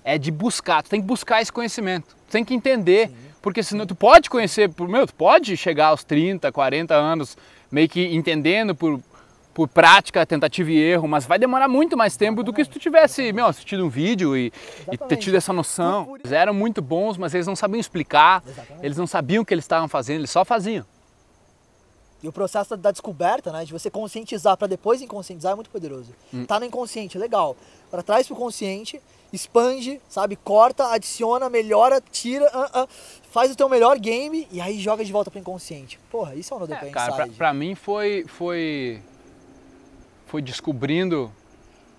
é 0.04 0.19
de 0.19 0.30
buscar, 0.30 0.83
tu 0.83 0.90
tem 0.90 1.00
que 1.00 1.07
buscar 1.07 1.40
esse 1.40 1.50
conhecimento, 1.50 2.09
tu 2.09 2.33
tem 2.33 2.45
que 2.45 2.52
entender. 2.52 3.09
Sim 3.09 3.29
porque 3.42 3.62
senão 3.62 3.87
tu 3.87 3.94
pode 3.94 4.28
conhecer, 4.28 4.70
meu, 4.88 5.06
tu 5.06 5.14
pode 5.14 5.56
chegar 5.56 5.88
aos 5.88 6.04
30, 6.04 6.50
40 6.52 6.94
anos 6.94 7.37
meio 7.70 7.88
que 7.88 8.14
entendendo 8.14 8.75
por, 8.75 9.00
por 9.54 9.68
prática, 9.68 10.25
tentativa 10.26 10.70
e 10.70 10.78
erro, 10.78 11.09
mas 11.09 11.25
vai 11.25 11.38
demorar 11.38 11.68
muito 11.68 11.97
mais 11.97 12.16
tempo 12.16 12.42
do 12.42 12.52
que 12.52 12.64
se 12.64 12.70
tu 12.70 12.78
tivesse, 12.78 13.32
meu, 13.32 13.47
assistido 13.47 13.85
um 13.85 13.88
vídeo 13.88 14.37
e, 14.37 14.52
e 14.90 14.99
ter 14.99 15.16
tido 15.16 15.37
essa 15.37 15.52
noção. 15.52 16.16
Eles 16.18 16.32
eram 16.32 16.52
muito 16.52 16.82
bons, 16.82 17.16
mas 17.16 17.35
eles 17.35 17.47
não 17.47 17.56
sabiam 17.56 17.80
explicar, 17.80 18.42
Exatamente. 18.47 18.85
eles 18.85 18.97
não 18.97 19.06
sabiam 19.06 19.42
o 19.42 19.47
que 19.47 19.54
eles 19.54 19.64
estavam 19.64 19.88
fazendo, 19.88 20.18
eles 20.20 20.30
só 20.30 20.44
faziam. 20.44 20.85
E 22.23 22.28
o 22.28 22.32
processo 22.32 22.76
da 22.76 22.90
descoberta, 22.90 23.50
né, 23.50 23.64
de 23.64 23.73
você 23.73 23.90
conscientizar 23.90 24.56
para 24.56 24.68
depois 24.68 25.00
inconscientizar 25.00 25.52
é 25.52 25.54
muito 25.54 25.70
poderoso. 25.70 26.12
Hum. 26.35 26.44
Tá 26.44 26.61
no 26.61 26.66
inconsciente, 26.66 27.16
legal. 27.16 27.56
Para 27.90 28.02
trás 28.02 28.26
pro 28.26 28.37
consciente, 28.37 29.00
expande, 29.32 30.00
sabe? 30.08 30.37
Corta, 30.37 30.87
adiciona, 30.87 31.49
melhora, 31.49 32.02
tira, 32.10 32.46
uh, 32.46 32.82
uh, 32.82 32.88
faz 33.30 33.50
o 33.50 33.56
teu 33.56 33.68
melhor 33.68 33.99
game 33.99 34.46
e 34.50 34.60
aí 34.60 34.78
joga 34.78 35.04
de 35.04 35.12
volta 35.12 35.30
pro 35.30 35.40
inconsciente. 35.40 35.99
Porra, 36.10 36.34
isso 36.34 36.52
é 36.52 36.56
o 36.56 36.60
No 36.60 36.72
é, 36.72 36.90
Cara, 36.90 37.12
pra, 37.12 37.26
pra, 37.28 37.54
mim 37.54 37.75
foi, 37.75 38.25
foi, 38.26 39.02
foi 40.26 40.42
descobrindo 40.42 41.32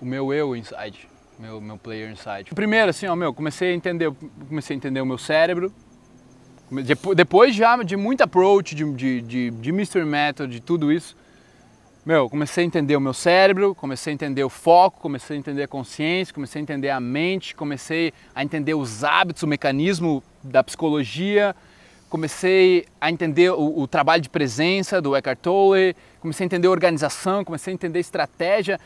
o 0.02 0.06
meu 0.06 0.34
eu 0.34 0.56
inside, 0.56 1.08
meu, 1.40 1.62
meu 1.62 1.78
player 1.78 2.12
inside. 2.12 2.54
Primeiro, 2.54 2.90
assim, 2.90 3.08
ó, 3.08 3.16
meu, 3.16 3.34
comecei 3.34 3.72
a 3.72 3.74
entender, 3.74 4.12
comecei 4.48 4.76
a 4.76 4.78
entender 4.78 5.02
o 5.02 5.06
meu 5.06 5.18
cérebro. 5.18 5.74
Depois 7.16 7.54
já 7.54 7.76
de 7.84 7.98
muito 7.98 8.22
approach, 8.22 8.74
de, 8.74 8.90
de, 8.94 9.22
de, 9.22 9.52
de 9.52 9.72
Mystery 9.74 10.06
Method, 10.06 10.52
de 10.52 10.62
tudo 10.62 10.90
isso, 10.90 11.18
meu, 12.04 12.28
comecei 12.28 12.64
a 12.64 12.68
entender 12.68 12.96
o 12.96 13.02
meu 13.02 13.14
cérebro, 13.14 13.76
comecei 13.76 14.12
a 14.12 14.14
entender 14.16 14.44
o 14.44 14.50
foco, 14.50 15.00
comecei 15.00 15.38
a 15.38 15.40
entender 15.40 15.64
a 15.64 15.68
consciência, 15.68 16.34
comecei 16.34 16.60
a 16.60 16.64
entender 16.64 16.90
a 16.90 17.00
mente, 17.00 17.56
comecei 17.56 18.12
a 18.34 18.44
entender 18.44 18.74
os 18.74 19.04
hábitos, 19.04 19.44
o 19.44 19.48
mecanismo 19.48 20.24
da 20.42 20.64
psicologia, 20.64 21.56
comecei 22.10 22.88
a 23.00 23.12
entender 23.12 23.52
o, 23.52 23.82
o 23.82 23.88
trabalho 23.88 24.22
de 24.22 24.30
presença 24.30 25.00
do 25.00 25.16
Eckhart 25.16 25.38
Tolle, 25.40 25.96
comecei 26.20 26.44
a 26.44 26.48
entender 26.48 26.68
organização, 26.68 27.46
comecei 27.46 27.72
a 27.72 27.76
entender 27.76 28.00
estratégia 28.00 28.80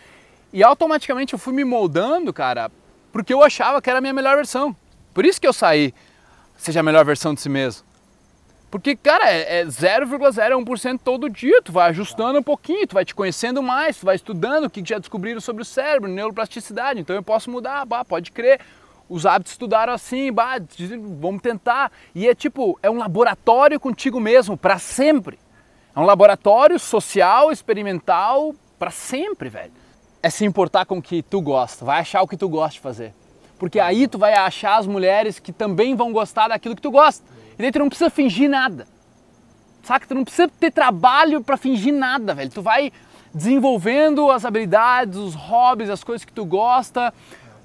e 0.51 0.61
automaticamente 0.61 1.31
eu 1.31 1.39
fui 1.39 1.53
me 1.53 1.63
moldando, 1.63 2.33
cara, 2.33 2.69
porque 3.13 3.33
eu 3.33 3.41
achava 3.41 3.81
que 3.81 3.89
era 3.89 3.99
a 3.99 4.01
minha 4.01 4.13
melhor 4.13 4.35
versão. 4.35 4.75
Por 5.13 5.23
isso 5.23 5.39
que 5.39 5.47
eu 5.47 5.53
saí, 5.53 5.93
seja 6.57 6.81
a 6.81 6.83
melhor 6.83 7.05
versão 7.05 7.33
de 7.33 7.39
si 7.39 7.47
mesmo. 7.47 7.85
Porque, 8.75 8.93
cara, 8.93 9.31
é, 9.31 9.61
é 9.61 9.65
0,01% 9.65 10.99
todo 11.01 11.29
dia. 11.29 11.61
Tu 11.61 11.71
vai 11.71 11.91
ajustando 11.91 12.39
um 12.39 12.43
pouquinho, 12.43 12.85
tu 12.85 12.93
vai 12.93 13.05
te 13.05 13.15
conhecendo 13.15 13.63
mais, 13.63 13.97
tu 13.97 14.05
vai 14.05 14.17
estudando 14.17 14.65
o 14.65 14.69
que 14.69 14.83
já 14.85 14.99
descobriram 14.99 15.39
sobre 15.39 15.61
o 15.61 15.65
cérebro, 15.65 16.09
neuroplasticidade. 16.09 16.99
Então 16.99 17.15
eu 17.15 17.23
posso 17.23 17.49
mudar, 17.49 17.85
bah, 17.85 18.03
pode 18.03 18.33
crer. 18.33 18.59
Os 19.07 19.25
hábitos 19.25 19.53
estudaram 19.53 19.93
assim, 19.93 20.29
bah, 20.29 20.57
vamos 21.21 21.41
tentar. 21.41 21.89
E 22.13 22.27
é 22.27 22.35
tipo, 22.35 22.77
é 22.83 22.89
um 22.89 22.97
laboratório 22.97 23.79
contigo 23.79 24.19
mesmo, 24.19 24.57
para 24.57 24.77
sempre. 24.77 25.39
É 25.95 25.99
um 26.01 26.03
laboratório 26.03 26.77
social, 26.77 27.53
experimental, 27.53 28.53
para 28.77 28.91
sempre, 28.91 29.47
velho. 29.47 29.71
É 30.21 30.29
se 30.29 30.43
importar 30.43 30.85
com 30.85 30.97
o 30.97 31.01
que 31.01 31.23
tu 31.23 31.39
gosta, 31.39 31.85
vai 31.85 32.01
achar 32.01 32.21
o 32.21 32.27
que 32.27 32.35
tu 32.35 32.49
gosta 32.49 32.73
de 32.73 32.81
fazer. 32.81 33.13
Porque 33.57 33.79
aí 33.79 34.05
tu 34.05 34.17
vai 34.17 34.33
achar 34.33 34.75
as 34.75 34.85
mulheres 34.85 35.39
que 35.39 35.53
também 35.53 35.95
vão 35.95 36.11
gostar 36.11 36.49
daquilo 36.49 36.75
que 36.75 36.81
tu 36.81 36.91
gosta. 36.91 37.23
E 37.57 37.61
daí 37.61 37.71
tu 37.71 37.79
não 37.79 37.89
precisa 37.89 38.09
fingir 38.09 38.49
nada. 38.49 38.87
Saca? 39.83 40.07
Tu 40.07 40.15
não 40.15 40.23
precisa 40.23 40.49
ter 40.59 40.71
trabalho 40.71 41.41
para 41.41 41.57
fingir 41.57 41.93
nada, 41.93 42.33
velho. 42.33 42.49
Tu 42.49 42.61
vai 42.61 42.91
desenvolvendo 43.33 44.31
as 44.31 44.45
habilidades, 44.45 45.17
os 45.17 45.35
hobbies, 45.35 45.89
as 45.89 46.03
coisas 46.03 46.25
que 46.25 46.33
tu 46.33 46.45
gosta. 46.45 47.13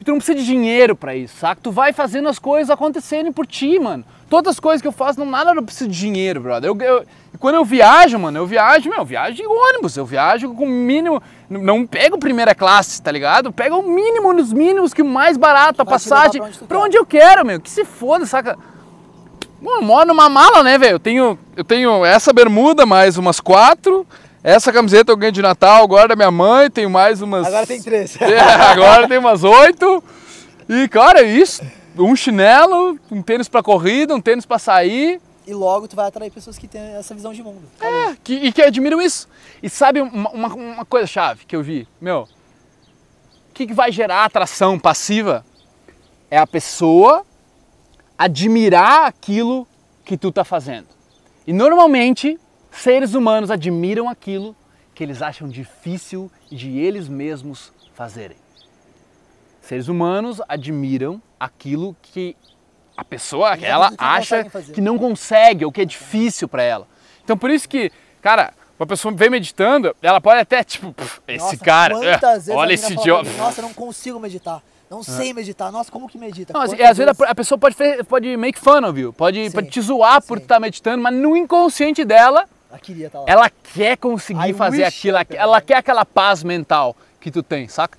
E 0.01 0.05
tu 0.05 0.13
não 0.13 0.19
precisa 0.19 0.39
de 0.39 0.47
dinheiro 0.47 0.97
para 0.97 1.15
isso, 1.15 1.37
saca? 1.37 1.61
Tu 1.63 1.71
vai 1.71 1.93
fazendo 1.93 2.29
as 2.29 2.39
coisas 2.39 2.71
acontecerem 2.71 3.31
por 3.31 3.47
ti, 3.47 3.79
mano. 3.79 4.05
Todas 4.31 4.55
as 4.55 4.61
coisas 4.61 4.81
que 4.81 4.89
eu 4.89 4.93
faço, 4.93 5.19
não 5.19 5.27
nada 5.27 5.53
eu 5.53 5.63
preciso 5.63 5.91
de 5.91 5.99
dinheiro, 5.99 6.41
brother. 6.41 6.71
Eu, 6.71 6.79
eu, 6.81 7.05
quando 7.39 7.57
eu 7.57 7.65
viajo, 7.65 8.19
mano, 8.19 8.39
eu 8.39 8.47
viajo, 8.47 8.89
meu, 8.89 9.01
eu 9.01 9.05
viajo 9.05 9.37
de 9.37 9.45
ônibus, 9.45 9.97
eu 9.97 10.07
viajo 10.07 10.55
com 10.55 10.65
o 10.65 10.69
mínimo, 10.69 11.23
não 11.51 11.87
pego 11.87 12.17
primeira 12.17 12.55
classe, 12.55 13.03
tá 13.03 13.11
ligado? 13.11 13.47
Eu 13.47 13.53
pego 13.53 13.79
o 13.79 13.83
mínimo 13.83 14.33
nos 14.33 14.53
mínimos, 14.53 14.95
que 14.95 15.03
o 15.03 15.05
mais 15.05 15.37
barato, 15.37 15.83
a 15.83 15.85
passagem, 15.85 16.41
pra 16.41 16.49
onde, 16.49 16.59
pra 16.61 16.79
onde 16.79 16.97
eu 16.97 17.05
quero, 17.05 17.45
meu. 17.45 17.61
Que 17.61 17.69
se 17.69 17.85
foda, 17.85 18.25
saca? 18.25 18.57
Bom, 19.61 19.71
eu 19.77 19.83
moro 19.83 20.09
numa 20.09 20.29
mala, 20.29 20.63
né, 20.63 20.79
velho? 20.79 20.95
Eu 20.95 21.01
tenho, 21.01 21.39
eu 21.57 21.65
tenho 21.65 22.05
essa 22.05 22.33
bermuda, 22.33 22.87
mais 22.87 23.19
umas 23.19 23.41
quatro. 23.41 24.07
Essa 24.43 24.73
camiseta 24.73 25.13
eu 25.13 25.17
ganhei 25.17 25.33
de 25.33 25.43
Natal 25.43 25.85
agora 25.85 26.09
da 26.09 26.17
minha 26.17 26.31
mãe. 26.31 26.71
Tenho 26.71 26.89
mais 26.89 27.21
umas. 27.21 27.47
Agora 27.47 27.67
tem 27.67 27.83
três. 27.83 28.17
É, 28.21 28.41
agora 28.41 29.07
tem 29.07 29.19
umas 29.19 29.45
oito. 29.45 30.03
E, 30.69 30.89
cara, 30.89 31.21
é 31.21 31.27
isso. 31.27 31.63
Um 31.99 32.17
chinelo, 32.17 32.99
um 33.11 33.21
tênis 33.21 33.49
pra 33.49 33.63
corrida, 33.63 34.15
um 34.15 34.21
tênis 34.21 34.47
pra 34.47 34.59
sair. 34.59 35.21
E 35.47 35.53
logo 35.53 35.89
tu 35.89 35.97
vai 35.97 36.07
atrair 36.07 36.31
pessoas 36.31 36.57
que 36.57 36.67
têm 36.67 36.95
essa 36.95 37.15
visão 37.15 37.33
de 37.33 37.43
mundo. 37.43 37.63
É, 37.81 38.15
que, 38.23 38.35
e 38.35 38.53
que 38.53 38.63
admiram 38.63 39.01
isso. 39.03 39.29
E 39.63 39.69
sabe 39.69 40.01
uma, 40.01 40.31
uma, 40.31 40.55
uma 40.55 40.85
coisa 40.85 41.07
chave 41.07 41.45
que 41.45 41.57
eu 41.57 41.63
vi? 41.63 41.87
Meu, 42.01 42.27
que, 43.61 43.67
que 43.67 43.75
vai 43.75 43.93
gerar 43.93 44.25
atração 44.25 44.79
passiva? 44.79 45.45
É 46.31 46.39
a 46.39 46.47
pessoa 46.47 47.27
admirar 48.21 49.07
aquilo 49.07 49.67
que 50.05 50.15
tu 50.15 50.31
tá 50.31 50.45
fazendo. 50.45 50.89
E 51.47 51.55
normalmente, 51.55 52.39
seres 52.71 53.15
humanos 53.15 53.51
admiram 53.51 54.11
aquilo 54.11 54.55
que 54.95 55.03
eles 55.03 55.23
acham 55.23 55.49
difícil 55.49 56.31
de 56.53 56.79
eles 56.79 57.09
mesmos 57.09 57.73
fazerem. 57.95 58.37
Seres 59.63 59.89
humanos 59.89 60.39
admiram 60.47 61.23
aquilo 61.39 61.97
que 62.03 62.37
a 62.95 63.03
pessoa, 63.03 63.55
ela 63.55 63.91
acha 63.97 64.45
que 64.75 64.83
não 64.83 64.99
consegue 64.99 65.65
ou 65.65 65.73
que 65.73 65.81
é 65.81 65.87
difícil 65.87 66.47
para 66.47 66.63
ela. 66.63 66.87
Então 67.25 67.39
por 67.39 67.49
isso 67.51 67.67
que, 67.67 67.91
cara, 68.21 68.53
uma 68.79 68.87
pessoa 68.87 69.15
vem 69.15 69.31
meditando, 69.31 69.97
ela 70.03 70.21
pode 70.21 70.41
até 70.41 70.63
tipo, 70.63 70.93
"Pff, 70.93 71.23
esse 71.27 71.39
Nossa, 71.43 71.57
cara, 71.57 71.95
é, 72.05 72.55
olha 72.55 72.75
esse 72.75 72.93
idiota. 72.93 73.31
Nossa, 73.39 73.63
eu 73.63 73.67
não 73.67 73.73
consigo 73.73 74.21
meditar. 74.21 74.63
Não 74.91 75.05
sei 75.05 75.33
meditar. 75.33 75.71
Nossa, 75.71 75.91
como 75.91 76.09
que 76.09 76.19
medita? 76.19 76.53
Não, 76.53 76.63
às 76.63 76.73
vezes 76.73 76.99
a, 77.01 77.31
a 77.31 77.35
pessoa 77.35 77.57
pode, 77.57 77.77
pode 78.09 78.37
make 78.37 78.59
fun 78.59 78.85
of 78.85 78.99
you, 79.01 79.13
pode, 79.13 79.49
Sim, 79.49 79.55
pode 79.55 79.71
te 79.71 79.81
zoar 79.81 80.21
por 80.21 80.39
sim. 80.39 80.43
estar 80.43 80.59
meditando, 80.59 81.01
mas 81.01 81.15
no 81.15 81.37
inconsciente 81.37 82.05
dela, 82.05 82.45
Ela 82.69 83.11
lá. 83.15 83.25
ela 83.27 83.51
quer 83.51 83.97
conseguir 83.97 84.51
I 84.51 84.53
fazer 84.53 84.83
aquilo, 84.83 85.17
ela, 85.17 85.27
ela 85.31 85.61
quer 85.61 85.77
aquela 85.77 86.05
paz 86.05 86.43
mental 86.43 86.97
que 87.21 87.31
tu 87.31 87.41
tem, 87.41 87.69
saca? 87.69 87.97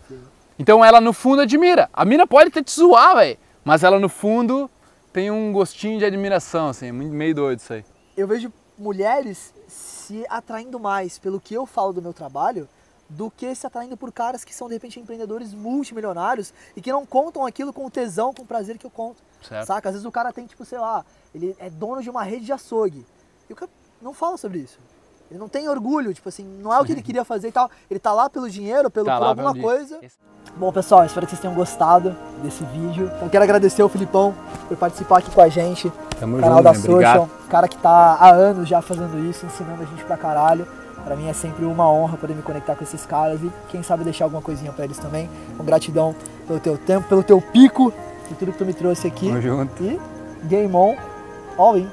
Então 0.59 0.83
ela 0.83 0.99
no 0.99 1.13
fundo 1.13 1.41
admira. 1.43 1.89
A 1.93 2.03
mina 2.03 2.27
pode 2.27 2.49
até 2.49 2.61
te 2.61 2.71
zoar, 2.71 3.15
velho, 3.15 3.37
mas 3.63 3.83
ela 3.83 3.97
no 3.97 4.09
fundo 4.09 4.69
tem 5.13 5.31
um 5.31 5.53
gostinho 5.53 5.97
de 5.97 6.03
admiração, 6.05 6.67
assim, 6.67 6.87
é 6.87 6.91
meio 6.91 7.33
doido 7.33 7.59
isso 7.59 7.71
aí. 7.73 7.85
eu 8.17 8.27
vejo 8.27 8.51
mulheres 8.77 9.53
se 9.67 10.25
atraindo 10.29 10.77
mais 10.79 11.17
pelo 11.17 11.39
que 11.39 11.53
eu 11.53 11.65
falo 11.65 11.93
do 11.93 12.01
meu 12.01 12.11
trabalho 12.13 12.67
do 13.11 13.29
que 13.29 13.53
se 13.53 13.67
atraindo 13.67 13.97
por 13.97 14.11
caras 14.11 14.43
que 14.43 14.53
são 14.53 14.67
de 14.67 14.73
repente 14.73 14.99
empreendedores 14.99 15.53
multimilionários 15.53 16.53
e 16.75 16.81
que 16.81 16.91
não 16.91 17.05
contam 17.05 17.45
aquilo 17.45 17.73
com 17.73 17.85
o 17.85 17.89
tesão, 17.89 18.33
com 18.33 18.43
o 18.43 18.45
prazer 18.45 18.77
que 18.77 18.85
eu 18.85 18.91
conto. 18.91 19.21
Certo. 19.47 19.67
Saca? 19.67 19.89
Às 19.89 19.95
vezes 19.95 20.05
o 20.05 20.11
cara 20.11 20.31
tem, 20.31 20.45
tipo, 20.45 20.63
sei 20.63 20.79
lá, 20.79 21.03
ele 21.33 21.55
é 21.59 21.69
dono 21.69 22.01
de 22.01 22.09
uma 22.09 22.23
rede 22.23 22.45
de 22.45 22.53
açougue. 22.53 23.05
E 23.49 23.53
o 23.53 23.55
cara 23.55 23.69
não 24.01 24.13
fala 24.13 24.37
sobre 24.37 24.59
isso. 24.59 24.79
Ele 25.29 25.39
não 25.39 25.47
tem 25.47 25.69
orgulho, 25.69 26.13
tipo 26.13 26.27
assim, 26.27 26.43
não 26.43 26.73
é 26.73 26.79
o 26.79 26.83
que 26.83 26.91
ele 26.91 27.01
queria 27.01 27.23
fazer 27.23 27.47
e 27.47 27.51
tal. 27.53 27.71
Ele 27.89 27.99
tá 27.99 28.11
lá 28.11 28.29
pelo 28.29 28.49
dinheiro, 28.49 28.91
pelo, 28.91 29.05
Tá 29.05 29.17
por 29.17 29.27
alguma 29.27 29.55
coisa. 29.55 29.97
dia. 29.99 30.11
Bom, 30.57 30.71
pessoal, 30.73 31.05
espero 31.05 31.25
que 31.25 31.31
vocês 31.31 31.41
tenham 31.41 31.55
gostado 31.55 32.15
desse 32.43 32.65
vídeo. 32.65 33.09
Eu 33.21 33.29
quero 33.29 33.43
agradecer 33.43 33.81
ao 33.81 33.87
Filipão 33.87 34.35
por 34.67 34.75
participar 34.75 35.19
aqui 35.19 35.31
com 35.31 35.39
a 35.39 35.47
gente. 35.47 35.91
Tamo 36.19 36.37
canal 36.37 36.57
junto, 36.57 36.63
da 36.63 36.71
né? 36.73 36.79
Social, 36.79 37.29
cara 37.49 37.67
que 37.69 37.77
tá 37.77 38.17
há 38.19 38.31
anos 38.31 38.67
já 38.67 38.81
fazendo 38.81 39.17
isso, 39.29 39.45
ensinando 39.45 39.83
a 39.83 39.85
gente 39.85 40.03
pra 40.03 40.17
caralho. 40.17 40.67
Pra 41.03 41.15
mim 41.15 41.27
é 41.27 41.33
sempre 41.33 41.65
uma 41.65 41.89
honra 41.91 42.17
poder 42.17 42.33
me 42.33 42.41
conectar 42.41 42.75
com 42.75 42.83
esses 42.83 43.05
caras 43.05 43.41
e 43.41 43.51
quem 43.69 43.83
sabe 43.83 44.03
deixar 44.03 44.25
alguma 44.25 44.41
coisinha 44.41 44.71
pra 44.71 44.85
eles 44.85 44.97
também. 44.97 45.29
Com 45.57 45.63
gratidão 45.63 46.15
pelo 46.47 46.59
teu 46.59 46.77
tempo, 46.77 47.07
pelo 47.07 47.23
teu 47.23 47.41
pico, 47.41 47.91
por 48.27 48.37
tudo 48.37 48.51
que 48.51 48.57
tu 48.57 48.65
me 48.65 48.73
trouxe 48.73 49.07
aqui. 49.07 49.27
Tamo 49.27 49.41
junto. 49.41 49.83
E 49.83 49.99
game 50.43 50.73
on, 50.75 50.95
all 51.57 51.77
in. 51.77 51.87